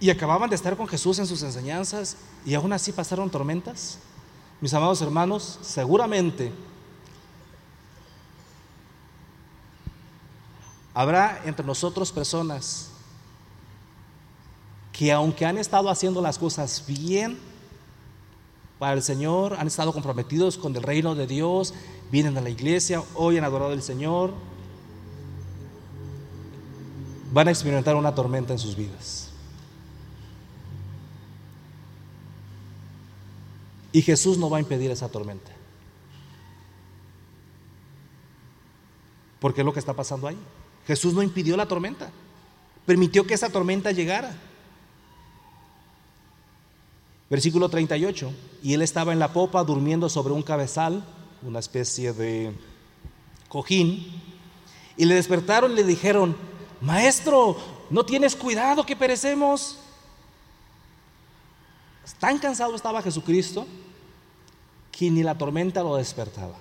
[0.00, 3.98] Y acababan de estar con Jesús en sus enseñanzas y aún así pasaron tormentas.
[4.60, 6.52] Mis amados hermanos, seguramente
[10.94, 12.88] habrá entre nosotros personas
[14.92, 17.38] que aunque han estado haciendo las cosas bien
[18.78, 21.74] para el Señor, han estado comprometidos con el reino de Dios,
[22.10, 24.32] vienen a la iglesia, hoy han adorado al Señor,
[27.32, 29.29] van a experimentar una tormenta en sus vidas.
[33.92, 35.50] Y Jesús no va a impedir esa tormenta.
[39.40, 40.38] Porque es lo que está pasando ahí.
[40.86, 42.10] Jesús no impidió la tormenta.
[42.86, 44.36] Permitió que esa tormenta llegara.
[47.28, 48.32] Versículo 38.
[48.62, 51.04] Y él estaba en la popa durmiendo sobre un cabezal,
[51.42, 52.52] una especie de
[53.48, 54.20] cojín.
[54.96, 56.36] Y le despertaron y le dijeron,
[56.80, 57.56] Maestro,
[57.88, 59.78] ¿no tienes cuidado que perecemos?
[62.18, 63.66] Tan cansado estaba Jesucristo
[64.90, 66.58] que ni la tormenta lo despertaba.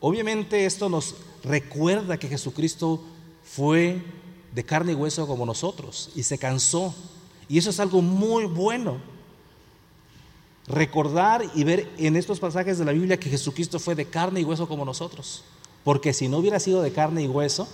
[0.00, 3.02] Obviamente esto nos recuerda que Jesucristo
[3.42, 4.02] fue
[4.52, 6.94] de carne y hueso como nosotros y se cansó.
[7.48, 8.98] Y eso es algo muy bueno.
[10.66, 14.44] Recordar y ver en estos pasajes de la Biblia que Jesucristo fue de carne y
[14.44, 15.44] hueso como nosotros.
[15.84, 17.68] Porque si no hubiera sido de carne y hueso,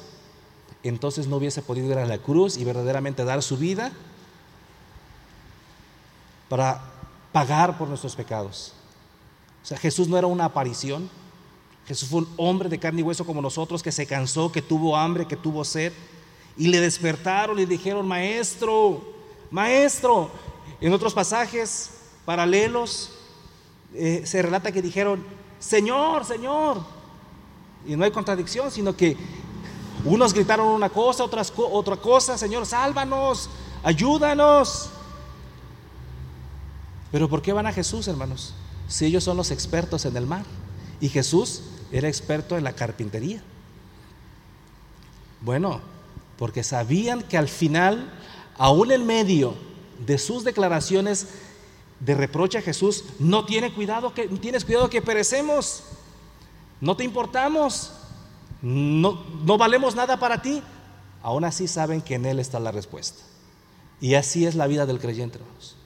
[0.82, 3.92] entonces no hubiese podido ir a la cruz y verdaderamente dar su vida
[6.48, 6.91] para
[7.32, 8.72] pagar por nuestros pecados.
[9.62, 11.08] O sea, Jesús no era una aparición.
[11.86, 14.96] Jesús fue un hombre de carne y hueso como nosotros que se cansó, que tuvo
[14.96, 15.92] hambre, que tuvo sed.
[16.56, 19.02] Y le despertaron y dijeron, maestro,
[19.50, 20.30] maestro.
[20.80, 21.90] En otros pasajes
[22.24, 23.10] paralelos
[23.94, 25.24] eh, se relata que dijeron,
[25.58, 26.82] Señor, Señor.
[27.86, 29.16] Y no hay contradicción, sino que
[30.04, 33.48] unos gritaron una cosa, otras, otra cosa, Señor, sálvanos,
[33.82, 34.90] ayúdanos.
[37.12, 38.54] Pero ¿por qué van a Jesús, hermanos?
[38.88, 40.44] Si ellos son los expertos en el mar.
[41.00, 43.42] Y Jesús era experto en la carpintería.
[45.42, 45.80] Bueno,
[46.38, 48.12] porque sabían que al final,
[48.56, 49.54] aún en medio
[50.04, 51.28] de sus declaraciones
[52.00, 55.84] de reproche a Jesús, no tiene cuidado que, tienes cuidado que perecemos,
[56.80, 57.92] no te importamos,
[58.62, 60.62] no, no valemos nada para ti.
[61.22, 63.22] Aún así saben que en Él está la respuesta.
[64.00, 65.76] Y así es la vida del creyente, hermanos.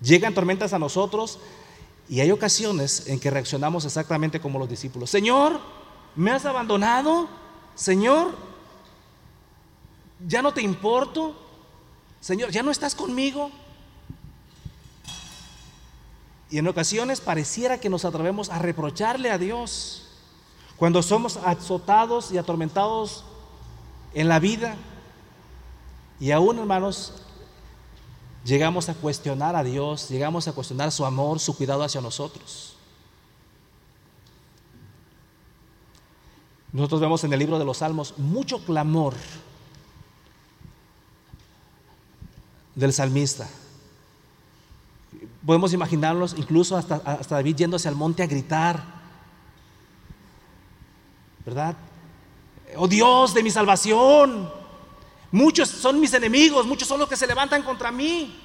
[0.00, 1.38] Llegan tormentas a nosotros
[2.08, 5.10] y hay ocasiones en que reaccionamos exactamente como los discípulos.
[5.10, 5.60] Señor,
[6.14, 7.28] ¿me has abandonado?
[7.74, 8.36] Señor,
[10.26, 11.34] ¿ya no te importo?
[12.20, 13.50] Señor, ¿ya no estás conmigo?
[16.50, 20.06] Y en ocasiones pareciera que nos atrevemos a reprocharle a Dios
[20.76, 23.24] cuando somos azotados y atormentados
[24.12, 24.76] en la vida.
[26.20, 27.23] Y aún, hermanos,
[28.44, 32.76] llegamos a cuestionar a Dios, llegamos a cuestionar su amor, su cuidado hacia nosotros.
[36.72, 39.14] Nosotros vemos en el libro de los Salmos mucho clamor
[42.74, 43.48] del salmista.
[45.46, 48.82] Podemos imaginarnos incluso hasta, hasta David yéndose al monte a gritar,
[51.46, 51.76] ¿verdad?
[52.76, 54.50] Oh Dios de mi salvación,
[55.34, 58.38] Muchos son mis enemigos, muchos son los que se levantan contra mí.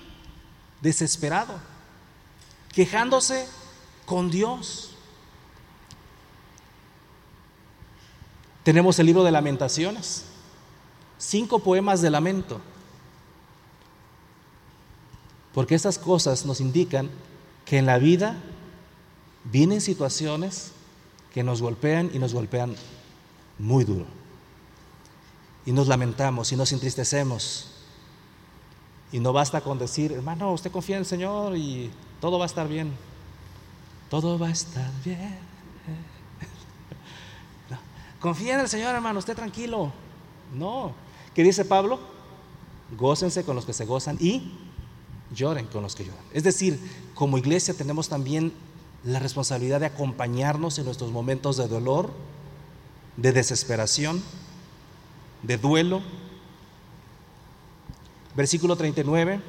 [0.81, 1.53] Desesperado,
[2.73, 3.47] quejándose
[4.07, 4.89] con Dios.
[8.63, 10.25] Tenemos el libro de lamentaciones,
[11.19, 12.59] cinco poemas de lamento.
[15.53, 17.11] Porque estas cosas nos indican
[17.65, 18.35] que en la vida
[19.43, 20.71] vienen situaciones
[21.35, 22.75] que nos golpean y nos golpean
[23.59, 24.18] muy duro
[25.69, 27.67] y nos lamentamos y nos entristecemos.
[29.11, 32.47] Y no basta con decir, hermano, usted confía en el Señor y todo va a
[32.47, 32.91] estar bien.
[34.09, 35.37] Todo va a estar bien.
[38.19, 39.91] Confía en el Señor, hermano, esté tranquilo.
[40.55, 40.93] No.
[41.35, 41.99] ¿Qué dice Pablo?
[42.97, 44.51] Gócense con los que se gozan y
[45.35, 46.25] lloren con los que lloran.
[46.33, 46.79] Es decir,
[47.13, 48.53] como iglesia tenemos también
[49.03, 52.09] la responsabilidad de acompañarnos en nuestros momentos de dolor,
[53.17, 54.23] de desesperación,
[55.43, 56.01] de duelo.
[58.35, 59.41] Versículo 39.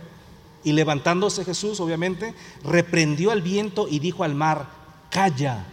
[0.62, 2.34] Y levantándose Jesús, obviamente,
[2.64, 4.68] reprendió al viento y dijo al mar,
[5.11, 5.66] calla,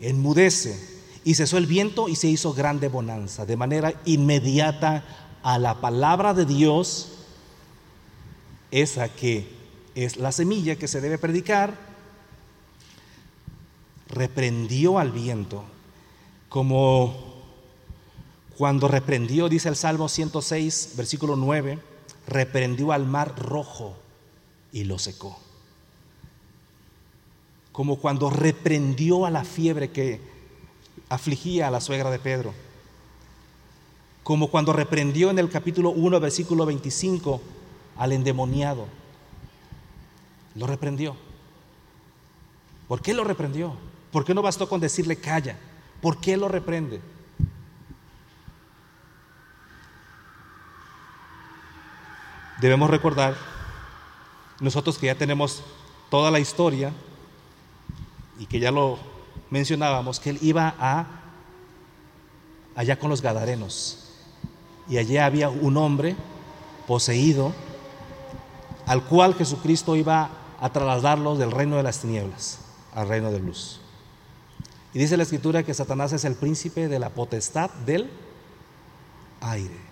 [0.00, 1.00] enmudece.
[1.24, 3.46] Y cesó el viento y se hizo grande bonanza.
[3.46, 5.04] De manera inmediata
[5.42, 7.12] a la palabra de Dios,
[8.70, 9.48] esa que
[9.94, 11.90] es la semilla que se debe predicar,
[14.08, 15.64] reprendió al viento
[16.48, 17.29] como
[18.56, 21.78] cuando reprendió, dice el Salmo 106, versículo 9,
[22.26, 23.96] reprendió al mar rojo
[24.72, 25.38] y lo secó.
[27.72, 30.20] Como cuando reprendió a la fiebre que
[31.08, 32.52] afligía a la suegra de Pedro.
[34.22, 37.40] Como cuando reprendió en el capítulo 1, versículo 25
[37.96, 38.86] al endemoniado.
[40.54, 41.16] Lo reprendió.
[42.88, 43.74] ¿Por qué lo reprendió?
[44.12, 45.56] ¿Por qué no bastó con decirle calla?
[46.00, 47.00] ¿Por qué lo reprende?
[52.60, 53.36] Debemos recordar,
[54.60, 55.62] nosotros que ya tenemos
[56.10, 56.92] toda la historia,
[58.40, 58.98] y que ya lo
[59.50, 61.06] mencionábamos, que él iba a
[62.74, 64.08] allá con los gadarenos.
[64.88, 66.16] Y allí había un hombre
[66.86, 67.52] poseído
[68.86, 72.60] al cual Jesucristo iba a trasladarlo del reino de las tinieblas
[72.94, 73.80] al reino de luz.
[74.94, 78.10] Y dice la escritura que Satanás es el príncipe de la potestad del
[79.42, 79.89] aire.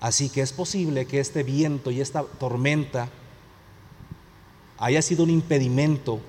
[0.00, 3.10] Así que es posible que este viento y esta tormenta
[4.78, 6.20] haya sido un impedimento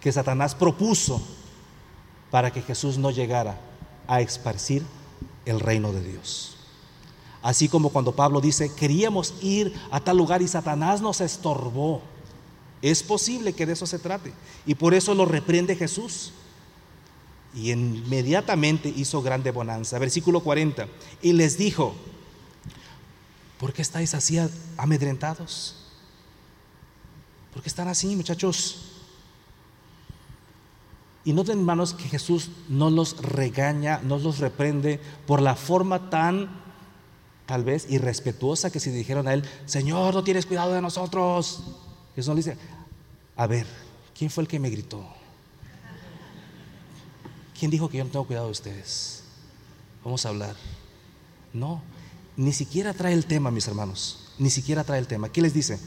[0.00, 1.22] que Satanás propuso
[2.30, 3.58] para que Jesús no llegara
[4.08, 4.82] a esparcir
[5.46, 6.56] el reino de Dios.
[7.40, 12.02] Así como cuando Pablo dice, queríamos ir a tal lugar y Satanás nos estorbó.
[12.82, 14.32] Es posible que de eso se trate.
[14.66, 16.32] Y por eso lo reprende Jesús.
[17.54, 19.98] Y inmediatamente hizo grande bonanza.
[19.98, 20.88] Versículo 40.
[21.22, 21.94] Y les dijo,
[23.58, 24.38] ¿por qué estáis así
[24.76, 25.76] amedrentados?
[27.52, 28.84] ¿Por qué están así, muchachos?
[31.24, 36.48] Y noten, hermanos, que Jesús no los regaña, no los reprende por la forma tan,
[37.46, 41.64] tal vez, irrespetuosa que si dijeron a él, Señor, no tienes cuidado de nosotros.
[42.14, 42.56] Jesús le dice,
[43.36, 43.66] a ver,
[44.16, 45.04] ¿quién fue el que me gritó?
[47.58, 49.24] ¿Quién dijo que yo no tengo cuidado de ustedes?
[50.04, 50.54] Vamos a hablar.
[51.52, 51.82] No,
[52.38, 54.30] ni siquiera trae el tema, mis hermanos.
[54.38, 55.28] Ni siquiera trae el tema.
[55.28, 55.80] ¿Qué les dice?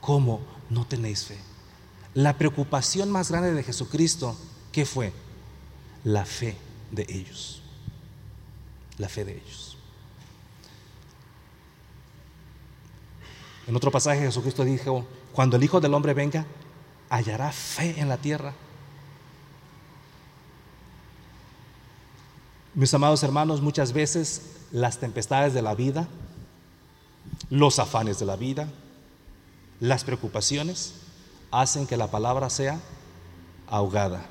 [0.00, 1.38] ¿Cómo no tenéis fe?
[2.12, 4.36] La preocupación más grande de Jesucristo,
[4.72, 5.12] ¿qué fue?
[6.02, 6.56] La fe
[6.90, 7.62] de ellos.
[8.98, 9.76] La fe de ellos.
[13.68, 16.46] En otro pasaje Jesucristo dijo, cuando el Hijo del Hombre venga,
[17.08, 18.54] hallará fe en la tierra.
[22.74, 26.08] Mis amados hermanos, muchas veces las tempestades de la vida,
[27.48, 28.68] los afanes de la vida,
[29.80, 30.94] las preocupaciones,
[31.50, 32.80] hacen que la palabra sea
[33.68, 34.26] ahogada.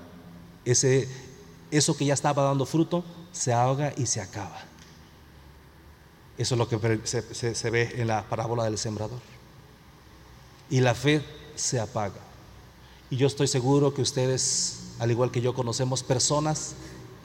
[0.65, 1.09] Ese,
[1.71, 4.61] eso que ya estaba dando fruto se ahoga y se acaba.
[6.37, 9.19] Eso es lo que se, se ve en la parábola del sembrador.
[10.69, 11.21] Y la fe
[11.55, 12.21] se apaga.
[13.09, 16.75] Y yo estoy seguro que ustedes, al igual que yo, conocemos personas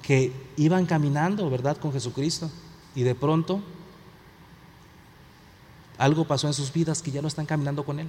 [0.03, 2.51] que iban caminando, ¿verdad?, con Jesucristo.
[2.95, 3.61] Y de pronto
[5.99, 8.09] algo pasó en sus vidas que ya no están caminando con Él.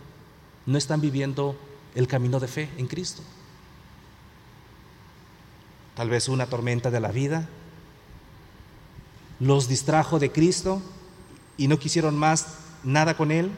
[0.66, 1.56] No están viviendo
[1.94, 3.22] el camino de fe en Cristo.
[5.96, 7.48] Tal vez una tormenta de la vida
[9.40, 10.82] los distrajo de Cristo
[11.58, 13.52] y no quisieron más nada con Él.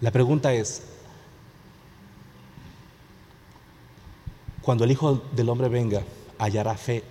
[0.00, 0.82] La pregunta es,
[4.62, 6.02] cuando el Hijo del Hombre venga,
[6.38, 7.02] ¿hallará fe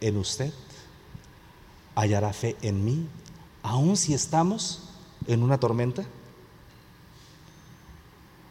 [0.00, 0.52] en usted?
[1.94, 3.06] ¿Hallará fe en mí?
[3.62, 4.88] Aun si estamos
[5.26, 6.04] en una tormenta.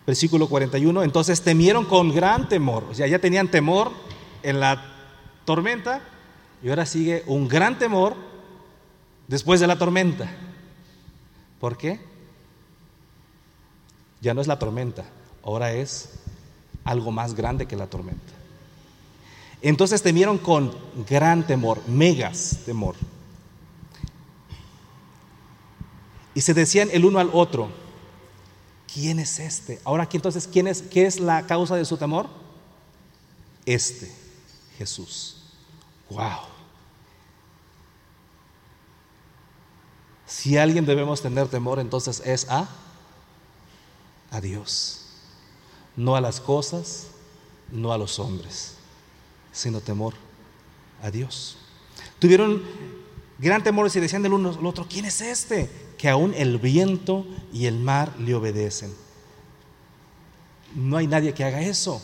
[0.06, 3.92] Versículo 41, entonces temieron con gran temor, o sea, ya tenían temor
[4.42, 4.82] en la
[5.44, 6.02] tormenta
[6.64, 8.16] y ahora sigue un gran temor
[9.28, 10.30] después de la tormenta.
[11.60, 12.00] ¿Por qué?
[14.22, 15.04] Ya no es la tormenta,
[15.44, 16.20] ahora es
[16.88, 18.34] algo más grande que la tormenta.
[19.62, 20.74] Entonces temieron con
[21.08, 22.96] gran temor, megas temor.
[26.34, 27.70] Y se decían el uno al otro,
[28.94, 29.82] ¿quién es este?
[29.84, 32.28] Ahora aquí entonces, ¿quién es, ¿qué es la causa de su temor?
[33.66, 34.12] Este,
[34.78, 35.38] Jesús.
[36.10, 36.42] Wow.
[40.26, 42.70] Si alguien debemos tener temor, entonces es a,
[44.30, 45.07] a Dios.
[45.98, 47.08] No a las cosas,
[47.70, 48.76] no a los hombres,
[49.52, 50.14] sino temor
[51.04, 51.58] a Dios.
[52.20, 52.64] Tuvieron
[53.38, 55.70] gran temor y decían del uno al otro, ¿quién es este?
[55.98, 58.94] que aún el viento y el mar le obedecen.
[60.76, 62.02] No hay nadie que haga eso.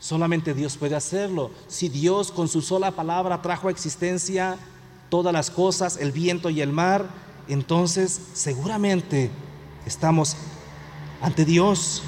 [0.00, 1.50] Solamente Dios puede hacerlo.
[1.68, 4.58] Si Dios con su sola palabra trajo a existencia
[5.10, 7.08] todas las cosas, el viento y el mar,
[7.48, 9.30] entonces seguramente
[9.86, 10.36] estamos
[11.20, 12.02] ante Dios.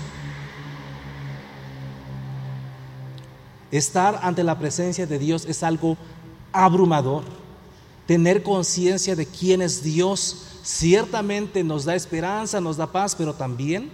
[3.70, 5.96] Estar ante la presencia de Dios es algo
[6.52, 7.24] abrumador.
[8.06, 13.90] Tener conciencia de quién es Dios ciertamente nos da esperanza, nos da paz, pero también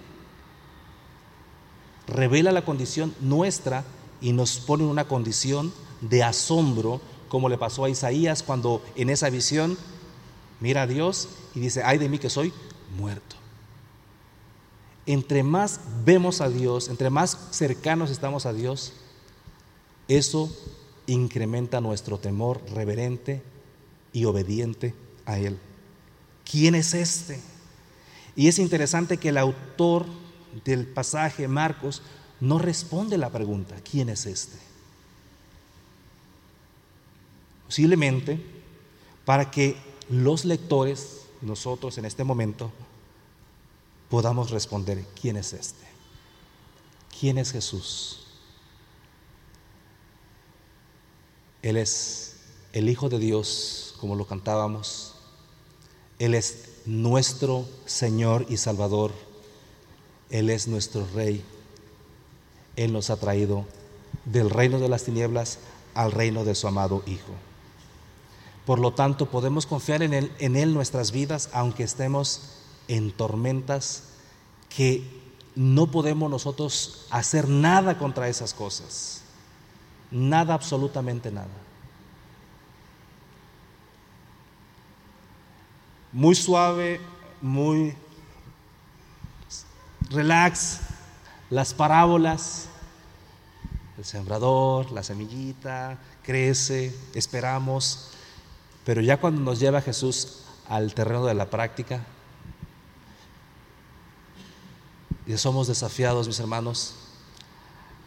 [2.07, 3.83] revela la condición nuestra
[4.21, 5.71] y nos pone en una condición
[6.01, 9.77] de asombro, como le pasó a Isaías cuando en esa visión
[10.59, 12.53] mira a Dios y dice, ay de mí que soy
[12.97, 13.35] muerto.
[15.05, 18.93] Entre más vemos a Dios, entre más cercanos estamos a Dios,
[20.07, 20.55] eso
[21.05, 23.41] incrementa nuestro temor reverente
[24.13, 24.93] y obediente
[25.25, 25.57] a Él.
[26.49, 27.39] ¿quién es este?
[28.35, 30.05] Y es interesante que el autor
[30.63, 32.01] del pasaje, Marcos,
[32.39, 34.57] no responde la pregunta, ¿quién es este?
[37.65, 38.39] Posiblemente
[39.25, 39.75] para que
[40.09, 42.71] los lectores, nosotros en este momento,
[44.09, 45.85] podamos responder, ¿quién es este?
[47.19, 48.26] ¿Quién es Jesús?
[51.61, 52.35] Él es
[52.73, 55.13] el Hijo de Dios, como lo cantábamos.
[56.19, 59.11] Él es nuestro Señor y Salvador.
[60.29, 61.43] Él es nuestro Rey.
[62.75, 63.65] Él nos ha traído
[64.25, 65.59] del reino de las tinieblas
[65.93, 67.33] al reino de su amado Hijo.
[68.65, 72.41] Por lo tanto, podemos confiar en Él, en Él nuestras vidas, aunque estemos
[72.87, 74.03] en tormentas
[74.75, 75.09] que
[75.55, 79.21] no podemos nosotros hacer nada contra esas cosas.
[80.11, 81.47] Nada, absolutamente nada.
[86.13, 87.01] Muy suave,
[87.41, 87.93] muy
[90.09, 90.79] relax,
[91.49, 92.67] las parábolas,
[93.97, 98.11] el sembrador, la semillita, crece, esperamos,
[98.85, 102.05] pero ya cuando nos lleva Jesús al terreno de la práctica,
[105.25, 106.95] y somos desafiados, mis hermanos,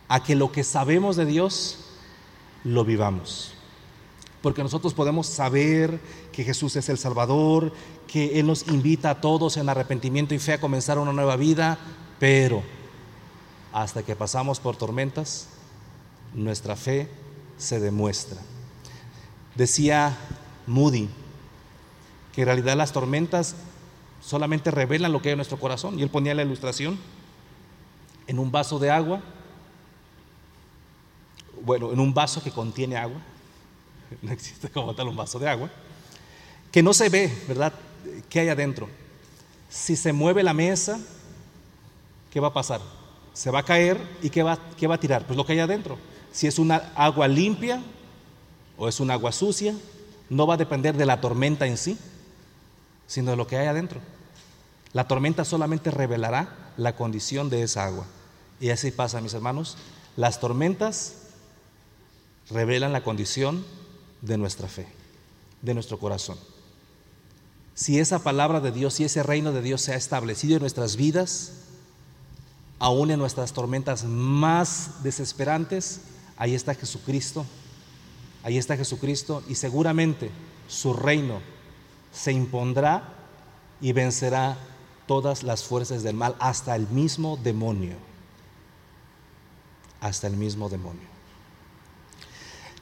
[0.09, 1.90] a que lo que sabemos de Dios
[2.65, 3.53] lo vivamos.
[4.43, 6.01] Porque nosotros podemos saber
[6.33, 7.73] que Jesús es el Salvador,
[8.07, 11.79] que Él nos invita a todos en arrepentimiento y fe a comenzar una nueva vida,
[12.19, 12.63] pero
[13.73, 15.49] hasta que pasamos por tormentas,
[16.35, 17.09] nuestra fe
[17.59, 18.39] se demuestra.
[19.55, 20.17] Decía
[20.67, 21.09] Moody
[22.33, 23.57] que en realidad las tormentas
[24.21, 25.99] solamente revelan lo que hay en nuestro corazón.
[25.99, 26.99] Y él ponía la ilustración
[28.27, 29.21] en un vaso de agua,
[31.65, 33.21] bueno, en un vaso que contiene agua,
[34.23, 35.71] no existe como tal un vaso de agua,
[36.71, 37.73] que no se ve, ¿verdad?
[38.29, 38.89] ¿Qué hay adentro?
[39.69, 41.01] Si se mueve la mesa,
[42.33, 42.81] ¿qué va a pasar?
[43.33, 45.27] Se va a caer y ¿qué va, qué va a tirar?
[45.27, 45.99] Pues lo que hay adentro.
[46.33, 47.83] Si es una agua limpia
[48.77, 49.75] o es un agua sucia,
[50.29, 51.99] no va a depender de la tormenta en sí,
[53.07, 54.01] sino de lo que hay adentro.
[54.93, 58.07] La tormenta solamente revelará la condición de esa agua.
[58.61, 59.77] Y así pasa, mis hermanos.
[60.17, 61.15] Las tormentas
[62.51, 63.65] revelan la condición
[64.23, 64.87] de nuestra fe,
[65.63, 66.39] de nuestro corazón.
[67.75, 70.97] Si esa palabra de Dios y ese reino de Dios se ha establecido en nuestras
[70.97, 71.53] vidas,
[72.79, 76.01] aún en nuestras tormentas más desesperantes,
[76.37, 77.47] ahí está Jesucristo,
[78.43, 80.31] ahí está Jesucristo y seguramente
[80.69, 81.41] su reino
[82.13, 83.15] se impondrá
[83.81, 84.59] y vencerá
[85.07, 87.97] todas las fuerzas del mal, hasta el mismo demonio,
[90.01, 91.10] hasta el mismo demonio.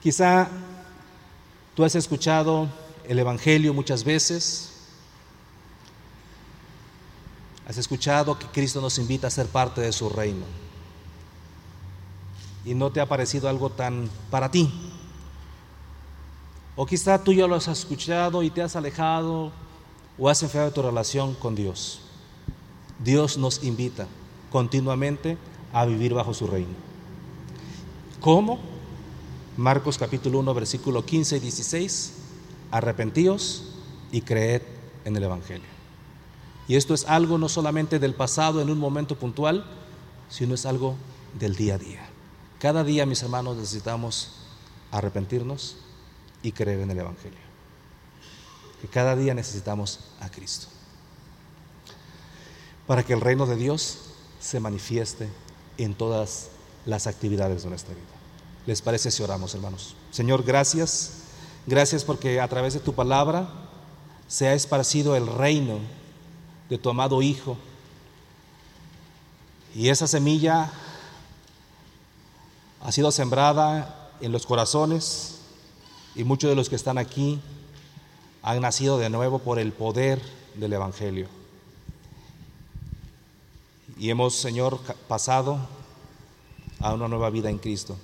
[0.03, 0.49] Quizá
[1.75, 2.69] tú has escuchado
[3.05, 4.71] el Evangelio muchas veces,
[7.67, 10.45] has escuchado que Cristo nos invita a ser parte de su reino
[12.65, 14.73] y no te ha parecido algo tan para ti.
[16.77, 19.51] O quizá tú ya lo has escuchado y te has alejado
[20.19, 22.01] o has enfriado tu relación con Dios.
[23.03, 24.07] Dios nos invita
[24.51, 25.37] continuamente
[25.73, 26.75] a vivir bajo su reino.
[28.21, 28.78] ¿Cómo?
[29.59, 32.13] Marcos capítulo 1, versículo 15 y 16.
[32.71, 33.65] Arrepentíos
[34.13, 34.63] y creed
[35.05, 35.67] en el Evangelio.
[36.69, 39.65] Y esto es algo no solamente del pasado en un momento puntual,
[40.29, 40.95] sino es algo
[41.41, 42.09] del día a día.
[42.61, 44.31] Cada día, mis hermanos, necesitamos
[44.93, 45.79] arrepentirnos
[46.41, 47.41] y creer en el Evangelio.
[48.81, 50.69] Que cada día necesitamos a Cristo.
[52.87, 55.29] Para que el reino de Dios se manifieste
[55.79, 56.51] en todas
[56.87, 58.18] las actividades de nuestra vida.
[58.67, 59.95] ¿Les parece si oramos, hermanos?
[60.11, 61.13] Señor, gracias.
[61.67, 63.49] Gracias porque a través de tu palabra
[64.27, 65.79] se ha esparcido el reino
[66.69, 67.57] de tu amado Hijo.
[69.75, 70.71] Y esa semilla
[72.81, 75.41] ha sido sembrada en los corazones
[76.15, 77.41] y muchos de los que están aquí
[78.43, 80.21] han nacido de nuevo por el poder
[80.55, 81.29] del Evangelio.
[83.99, 84.79] Y hemos, Señor,
[85.09, 85.59] pasado
[86.81, 87.97] a una nueva vida en Cristo.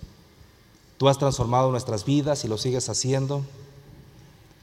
[0.98, 3.42] Tú has transformado nuestras vidas y lo sigues haciendo.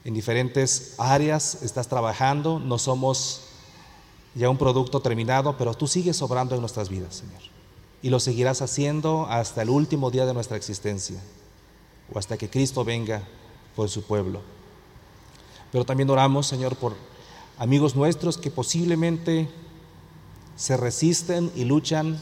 [0.04, 3.42] En diferentes áreas estás trabajando, no somos
[4.34, 7.40] ya un producto terminado, pero tú sigues obrando en nuestras vidas, Señor.
[8.02, 11.20] Y lo seguirás haciendo hasta el último día de nuestra existencia,
[12.12, 13.22] o hasta que Cristo venga
[13.76, 14.40] por su pueblo.
[15.70, 16.94] Pero también oramos, Señor, por
[17.58, 19.48] amigos nuestros que posiblemente
[20.56, 22.20] se resisten y luchan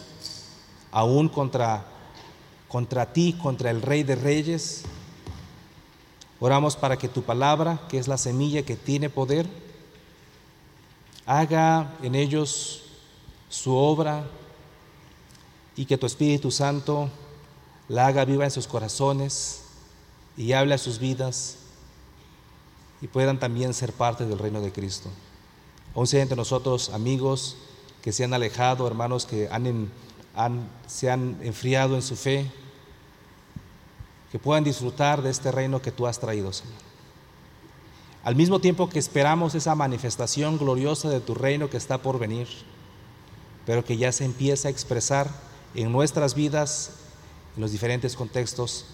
[0.93, 1.85] aún contra,
[2.71, 4.83] contra ti, contra el Rey de Reyes.
[6.39, 9.47] Oramos para que tu palabra, que es la semilla que tiene poder,
[11.27, 12.85] haga en ellos
[13.49, 14.25] su obra
[15.77, 17.11] y que tu Espíritu Santo
[17.89, 19.63] la haga viva en sus corazones
[20.37, 21.57] y hable a sus vidas
[23.03, 25.11] y puedan también ser parte del reino de Cristo.
[25.95, 27.57] Aún sea entre nosotros amigos
[28.01, 29.49] que se han alejado, hermanos que
[30.87, 32.51] se han enfriado en su fe,
[34.31, 36.75] que puedan disfrutar de este reino que tú has traído, Señor.
[38.23, 42.49] Al mismo tiempo que esperamos esa manifestación gloriosa de tu reino que está por venir,
[43.65, 45.31] pero que ya se empieza a expresar
[45.75, 46.93] en nuestras vidas,
[47.57, 48.87] en los diferentes contextos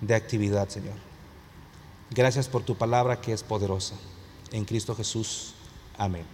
[0.00, 0.94] de actividad, Señor.
[2.10, 3.94] Gracias por tu palabra que es poderosa.
[4.50, 5.54] En Cristo Jesús.
[5.96, 6.24] Amén.